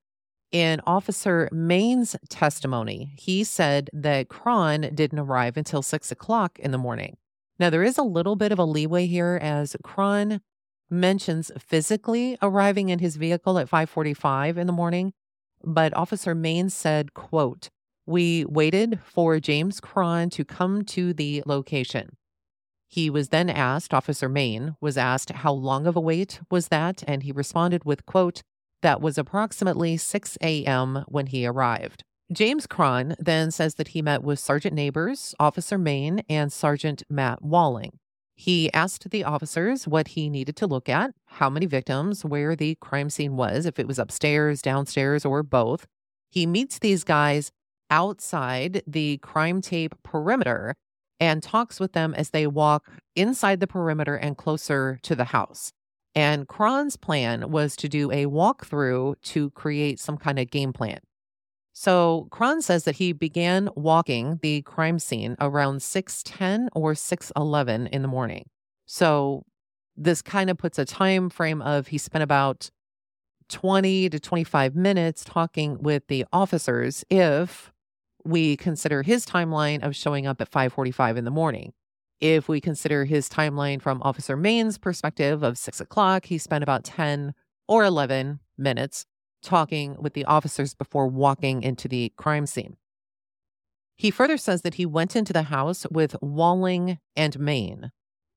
[0.52, 6.78] in Officer Main's testimony, he said that Cron didn't arrive until six o'clock in the
[6.78, 7.16] morning.
[7.60, 10.42] Now, there is a little bit of a leeway here as Cron
[10.90, 15.14] mentions physically arriving in his vehicle at 545 in the morning,
[15.64, 17.70] but Officer Main said, quote,
[18.06, 22.16] we waited for James Cron to come to the location.
[22.88, 27.04] He was then asked, Officer Main was asked how long of a wait was that,
[27.08, 28.42] and he responded with, quote,
[28.82, 31.04] that was approximately 6 a.m.
[31.08, 36.22] when he arrived, James Cron then says that he met with Sergeant Neighbors, Officer Main,
[36.30, 37.98] and Sergeant Matt Walling.
[38.36, 42.76] He asked the officers what he needed to look at, how many victims, where the
[42.76, 45.88] crime scene was, if it was upstairs, downstairs, or both.
[46.30, 47.52] He meets these guys
[47.90, 50.76] outside the crime tape perimeter
[51.20, 55.72] and talks with them as they walk inside the perimeter and closer to the house.
[56.14, 61.00] And Cron's plan was to do a walkthrough to create some kind of game plan.
[61.80, 68.02] So Cron says that he began walking the crime scene around 6:10 or 6:11 in
[68.02, 68.50] the morning.
[68.86, 69.46] So
[69.96, 72.70] this kind of puts a time frame of he spent about
[73.48, 77.72] 20 to 25 minutes talking with the officers if
[78.26, 81.72] we consider his timeline of showing up at 5:45 in the morning.
[82.20, 86.84] If we consider his timeline from Officer Main's perspective of six o'clock, he spent about
[86.84, 87.34] 10
[87.70, 89.06] or 11 minutes
[89.42, 92.78] talking with the officers before walking into the crime scene.
[93.96, 97.92] He further says that he went into the house with Walling and Main,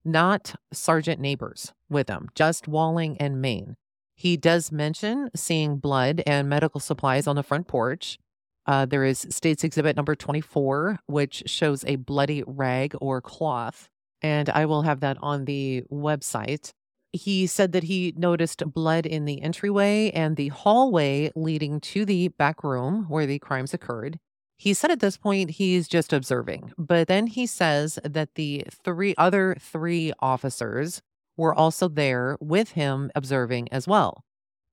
[0.04, 3.76] not Sergeant Neighbors with him, just Walling and Main.
[4.14, 8.18] He does mention seeing blood and medical supplies on the front porch.
[8.66, 13.88] Uh, there is States Exhibit number 24, which shows a bloody rag or cloth.
[14.20, 16.72] And I will have that on the website.
[17.12, 22.28] He said that he noticed blood in the entryway and the hallway leading to the
[22.28, 24.18] back room where the crimes occurred.
[24.56, 29.14] He said at this point he's just observing, but then he says that the three
[29.18, 31.02] other three officers
[31.36, 34.24] were also there with him observing as well.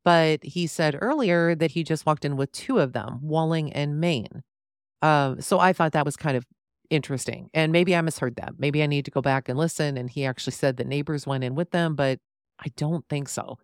[0.05, 3.99] But he said earlier that he just walked in with two of them, Walling and
[3.99, 4.43] Main.
[5.01, 6.45] Um, so I thought that was kind of
[6.89, 7.49] interesting.
[7.53, 8.59] And maybe I misheard that.
[8.59, 9.97] Maybe I need to go back and listen.
[9.97, 12.19] And he actually said that Neighbors went in with them, but
[12.59, 13.57] I don't think so.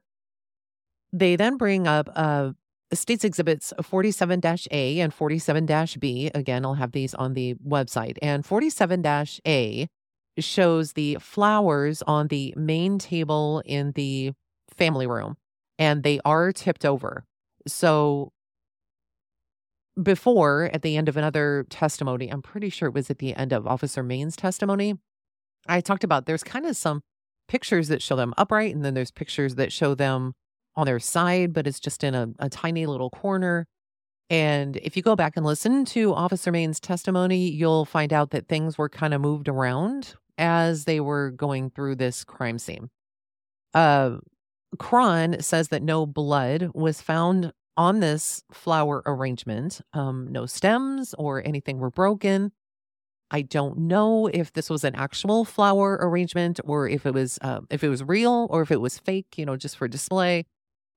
[1.12, 2.52] They then bring up uh,
[2.94, 4.42] States Exhibits 47
[4.72, 5.66] A and 47
[6.00, 6.32] B.
[6.34, 8.18] Again, I'll have these on the website.
[8.22, 9.06] And 47
[9.48, 9.88] A
[10.38, 14.34] shows the flowers on the main table in the
[14.76, 15.36] family room,
[15.80, 17.26] and they are tipped over.
[17.68, 18.32] So,
[20.02, 23.54] before at the end of another testimony, I'm pretty sure it was at the end
[23.54, 24.96] of Officer Main's testimony,
[25.68, 27.02] I talked about there's kind of some
[27.48, 30.34] pictures that show them upright, and then there's pictures that show them
[30.76, 33.68] on their side, but it's just in a, a tiny little corner.
[34.30, 38.48] And if you go back and listen to Officer Main's testimony, you'll find out that
[38.48, 42.90] things were kind of moved around as they were going through this crime scene.
[43.74, 44.18] Uh,
[44.80, 49.82] Cron says that no blood was found on this flower arrangement.
[49.94, 52.52] Um, no stems or anything were broken.
[53.32, 57.62] I don't know if this was an actual flower arrangement or if it was uh,
[57.70, 60.46] if it was real or if it was fake, you know, just for display.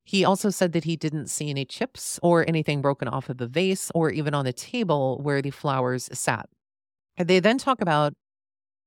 [0.04, 3.46] He also said that he didn't see any chips or anything broken off of the
[3.46, 6.48] vase or even on the table where the flowers sat.
[7.18, 8.14] They then talk about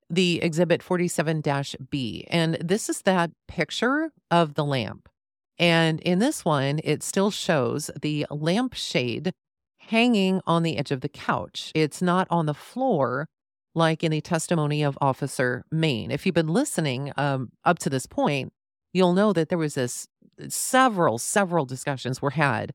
[0.09, 1.43] the exhibit 47
[1.89, 5.07] B, and this is that picture of the lamp.
[5.57, 9.31] And in this one, it still shows the lampshade
[9.87, 11.71] hanging on the edge of the couch.
[11.75, 13.27] It's not on the floor
[13.73, 16.11] like in the testimony of Officer Main.
[16.11, 18.51] If you've been listening um, up to this point,
[18.93, 20.07] you'll know that there was this
[20.49, 22.71] several, several discussions were had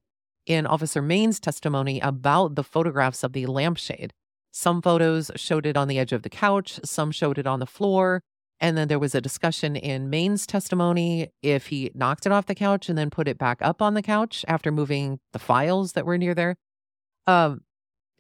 [0.47, 4.13] in Officer Main's testimony about the photographs of the lampshade.
[4.53, 7.67] Some photos showed it on the edge of the couch, some showed it on the
[7.67, 8.23] floor.
[8.59, 12.55] And then there was a discussion in Main's testimony if he knocked it off the
[12.55, 16.07] couch and then put it back up on the couch after moving the files that
[16.07, 16.57] were near there.
[17.27, 17.63] Um,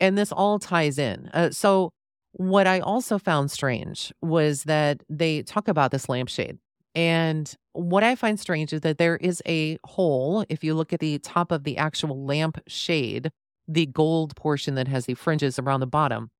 [0.00, 1.30] and this all ties in.
[1.32, 1.90] Uh, so
[2.32, 6.58] what I also found strange was that they talk about this lampshade.
[6.94, 10.44] And what I find strange is that there is a hole.
[10.48, 13.30] If you look at the top of the actual lamp shade,
[13.68, 16.30] the gold portion that has the fringes around the bottom,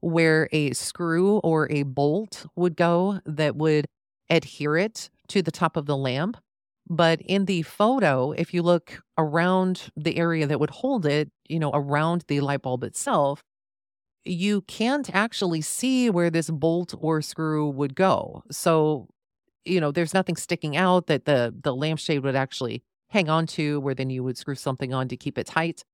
[0.00, 3.86] where a screw or a bolt would go that would
[4.30, 6.38] adhere it to the top of the lamp.
[6.90, 11.60] But in the photo, if you look around the area that would hold it, you
[11.60, 13.44] know, around the light bulb itself,
[14.24, 18.42] you can't actually see where this bolt or screw would go.
[18.50, 19.08] So,
[19.64, 23.80] you know, there's nothing sticking out that the the lampshade would actually hang on to
[23.80, 25.84] where then you would screw something on to keep it tight.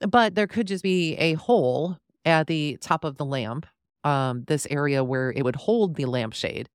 [0.00, 3.66] But there could just be a hole at the top of the lamp,
[4.04, 6.68] um, this area where it would hold the lampshade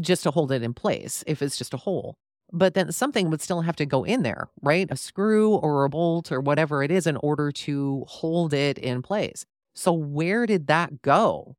[0.00, 2.16] just to hold it in place if it's just a hole.
[2.52, 4.86] But then something would still have to go in there, right?
[4.90, 9.02] A screw or a bolt or whatever it is in order to hold it in
[9.02, 9.46] place.
[9.74, 11.56] So where did that go?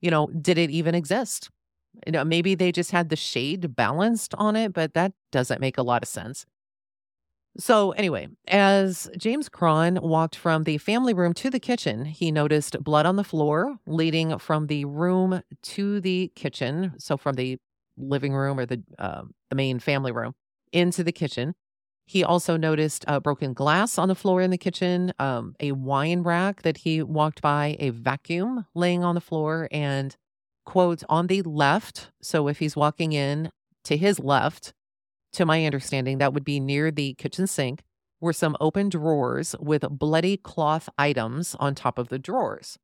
[0.00, 1.50] You know, did it even exist?
[2.06, 5.78] You know, maybe they just had the shade balanced on it, but that doesn't make
[5.78, 6.46] a lot of sense.
[7.58, 12.82] So, anyway, as James Cron walked from the family room to the kitchen, he noticed
[12.82, 16.92] blood on the floor leading from the room to the kitchen.
[16.98, 17.58] So, from the
[18.00, 20.34] living room or the, uh, the main family room
[20.72, 21.54] into the kitchen.
[22.06, 26.22] He also noticed uh, broken glass on the floor in the kitchen, um, a wine
[26.22, 30.16] rack that he walked by, a vacuum laying on the floor, and
[30.66, 32.10] quote, on the left.
[32.20, 33.52] So, if he's walking in
[33.84, 34.72] to his left,
[35.34, 37.82] to my understanding, that would be near the kitchen sink,
[38.20, 42.76] were some open drawers with bloody cloth items on top of the drawers.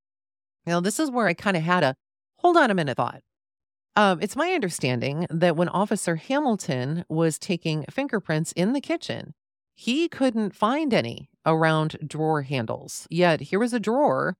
[0.67, 1.97] Now, this is where I kind of had a
[2.39, 3.23] hold on a minute thought.
[3.97, 9.33] Um, it's my understanding that when Officer Hamilton was taking fingerprints in the kitchen,
[9.75, 13.07] he couldn't find any around drawer handles.
[13.09, 14.37] Yet here was a drawer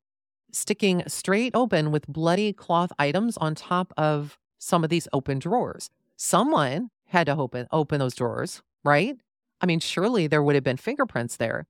[0.53, 5.91] sticking straight open with bloody cloth items on top of some of these open drawers.
[6.17, 9.17] Someone had to open open those drawers, right?
[9.61, 11.67] I mean, surely there would have been fingerprints there.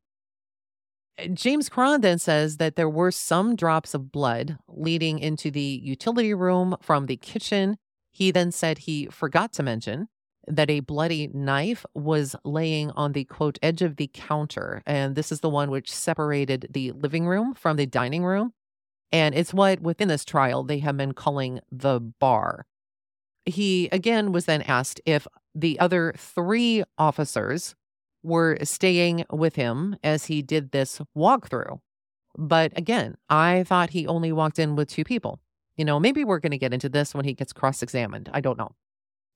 [1.33, 6.35] James Cron then says that there were some drops of blood leading into the utility
[6.35, 7.79] room from the kitchen.
[8.11, 10.09] He then said he forgot to mention
[10.47, 14.83] that a bloody knife was laying on the quote edge of the counter.
[14.87, 18.53] And this is the one which separated the living room from the dining room.
[19.11, 22.67] And it's what within this trial they have been calling the bar
[23.47, 27.75] he again was then asked if the other three officers
[28.27, 31.79] were staying with him as he did this walkthrough.
[32.37, 35.39] But again, I thought he only walked in with two people.
[35.77, 38.29] You know, maybe we're going to get into this when he gets cross examined.
[38.33, 38.73] I don't know.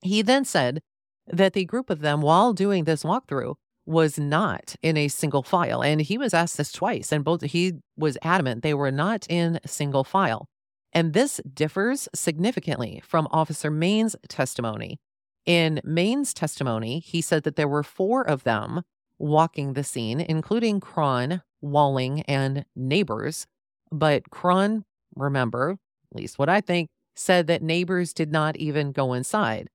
[0.02, 0.82] He then said
[1.26, 3.54] that the group of them, while doing this walkthrough,
[3.86, 5.82] was not in a single file.
[5.82, 9.60] And he was asked this twice, and both he was adamant they were not in
[9.64, 10.48] single file.
[10.92, 14.98] And this differs significantly from Officer Main's testimony.
[15.46, 18.82] In Main's testimony, he said that there were four of them
[19.18, 23.46] walking the scene, including Cron, Walling, and Neighbors.
[23.90, 24.84] But Cron,
[25.14, 25.78] remember,
[26.12, 29.68] at least what I think, said that Neighbors did not even go inside.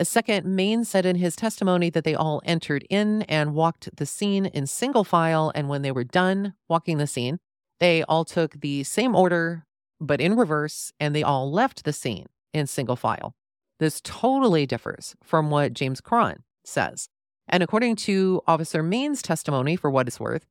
[0.00, 4.06] A second, Maine said in his testimony that they all entered in and walked the
[4.06, 5.50] scene in single file.
[5.54, 7.38] And when they were done walking the scene,
[7.80, 9.64] they all took the same order
[10.00, 13.34] but in reverse, and they all left the scene in single file.
[13.78, 17.08] This totally differs from what James Cron says.
[17.48, 20.44] And according to Officer Main's testimony, for what it's worth,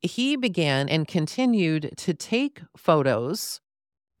[0.00, 3.60] he began and continued to take photos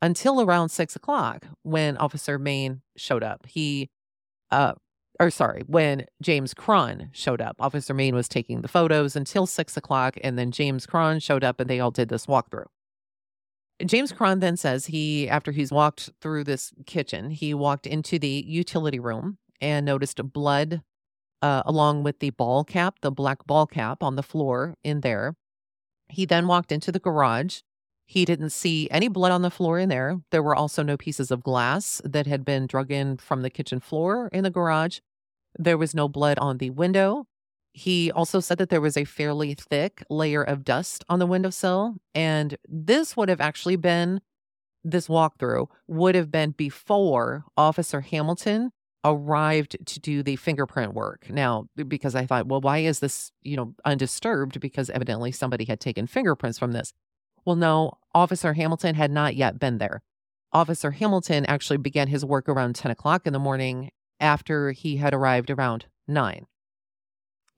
[0.02, 3.46] until around six o'clock when Officer Main showed up.
[3.46, 3.90] He,
[4.50, 4.74] uh,
[5.18, 7.56] or sorry, when James Cron showed up.
[7.60, 11.60] Officer Main was taking the photos until six o'clock, and then James Cron showed up
[11.60, 12.66] and they all did this walkthrough.
[13.84, 18.44] James Cron then says he, after he's walked through this kitchen, he walked into the
[18.46, 20.82] utility room and noticed blood
[21.42, 25.36] uh, along with the ball cap, the black ball cap on the floor in there.
[26.08, 27.60] He then walked into the garage.
[28.06, 30.20] He didn't see any blood on the floor in there.
[30.30, 33.80] There were also no pieces of glass that had been drug in from the kitchen
[33.80, 34.98] floor in the garage.
[35.58, 37.26] There was no blood on the window.
[37.72, 41.96] He also said that there was a fairly thick layer of dust on the windowsill.
[42.14, 44.20] And this would have actually been,
[44.82, 48.72] this walkthrough would have been before Officer Hamilton
[49.04, 51.30] arrived to do the fingerprint work.
[51.30, 54.60] Now, because I thought, well, why is this, you know, undisturbed?
[54.60, 56.92] Because evidently somebody had taken fingerprints from this.
[57.44, 60.02] Well, no, Officer Hamilton had not yet been there.
[60.52, 65.14] Officer Hamilton actually began his work around 10 o'clock in the morning after he had
[65.14, 66.46] arrived around 9.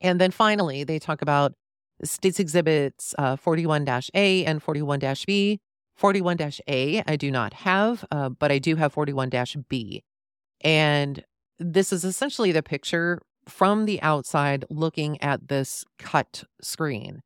[0.02, 1.54] And then finally, they talk about
[2.04, 5.60] states exhibits uh, 41 A and 41 B.
[5.94, 6.38] 41
[6.68, 9.30] A, I do not have, uh, but I do have 41
[9.68, 10.02] B.
[10.62, 11.22] And
[11.58, 17.22] this is essentially the picture from the outside looking at this cut screen.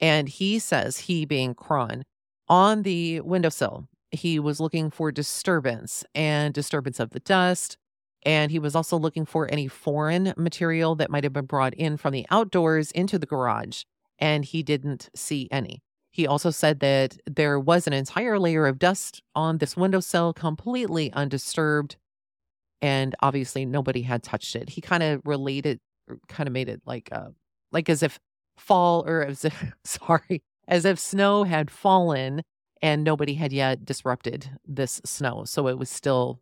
[0.00, 2.02] And he says, he being Cron,
[2.48, 7.78] on the windowsill, he was looking for disturbance and disturbance of the dust,
[8.24, 11.96] and he was also looking for any foreign material that might have been brought in
[11.96, 13.82] from the outdoors into the garage,
[14.18, 15.82] and he didn't see any.
[16.10, 21.12] He also said that there was an entire layer of dust on this windowsill, completely
[21.12, 21.96] undisturbed,
[22.80, 24.70] and obviously nobody had touched it.
[24.70, 25.80] He kind of related,
[26.28, 27.30] kind of made it like, uh,
[27.72, 28.18] like as if
[28.58, 32.42] fall or as if sorry, as if snow had fallen
[32.82, 35.44] and nobody had yet disrupted this snow.
[35.44, 36.40] So it was still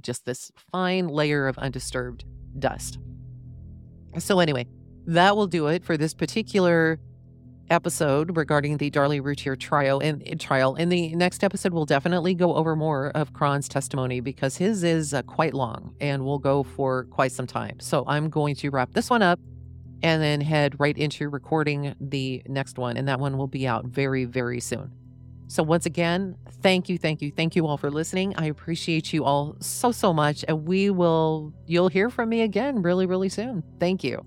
[0.00, 2.24] just this fine layer of undisturbed
[2.58, 2.98] dust.
[4.18, 4.66] So, anyway,
[5.06, 6.98] that will do it for this particular
[7.70, 10.00] episode regarding the Darlie Routier trial.
[10.00, 10.74] And trial.
[10.74, 15.14] In the next episode, we'll definitely go over more of Cron's testimony because his is
[15.14, 17.78] uh, quite long and will go for quite some time.
[17.80, 19.38] So I'm going to wrap this one up
[20.02, 22.96] and then head right into recording the next one.
[22.96, 24.92] And that one will be out very, very soon.
[25.50, 28.36] So, once again, thank you, thank you, thank you all for listening.
[28.36, 30.44] I appreciate you all so, so much.
[30.46, 33.64] And we will, you'll hear from me again really, really soon.
[33.80, 34.24] Thank you.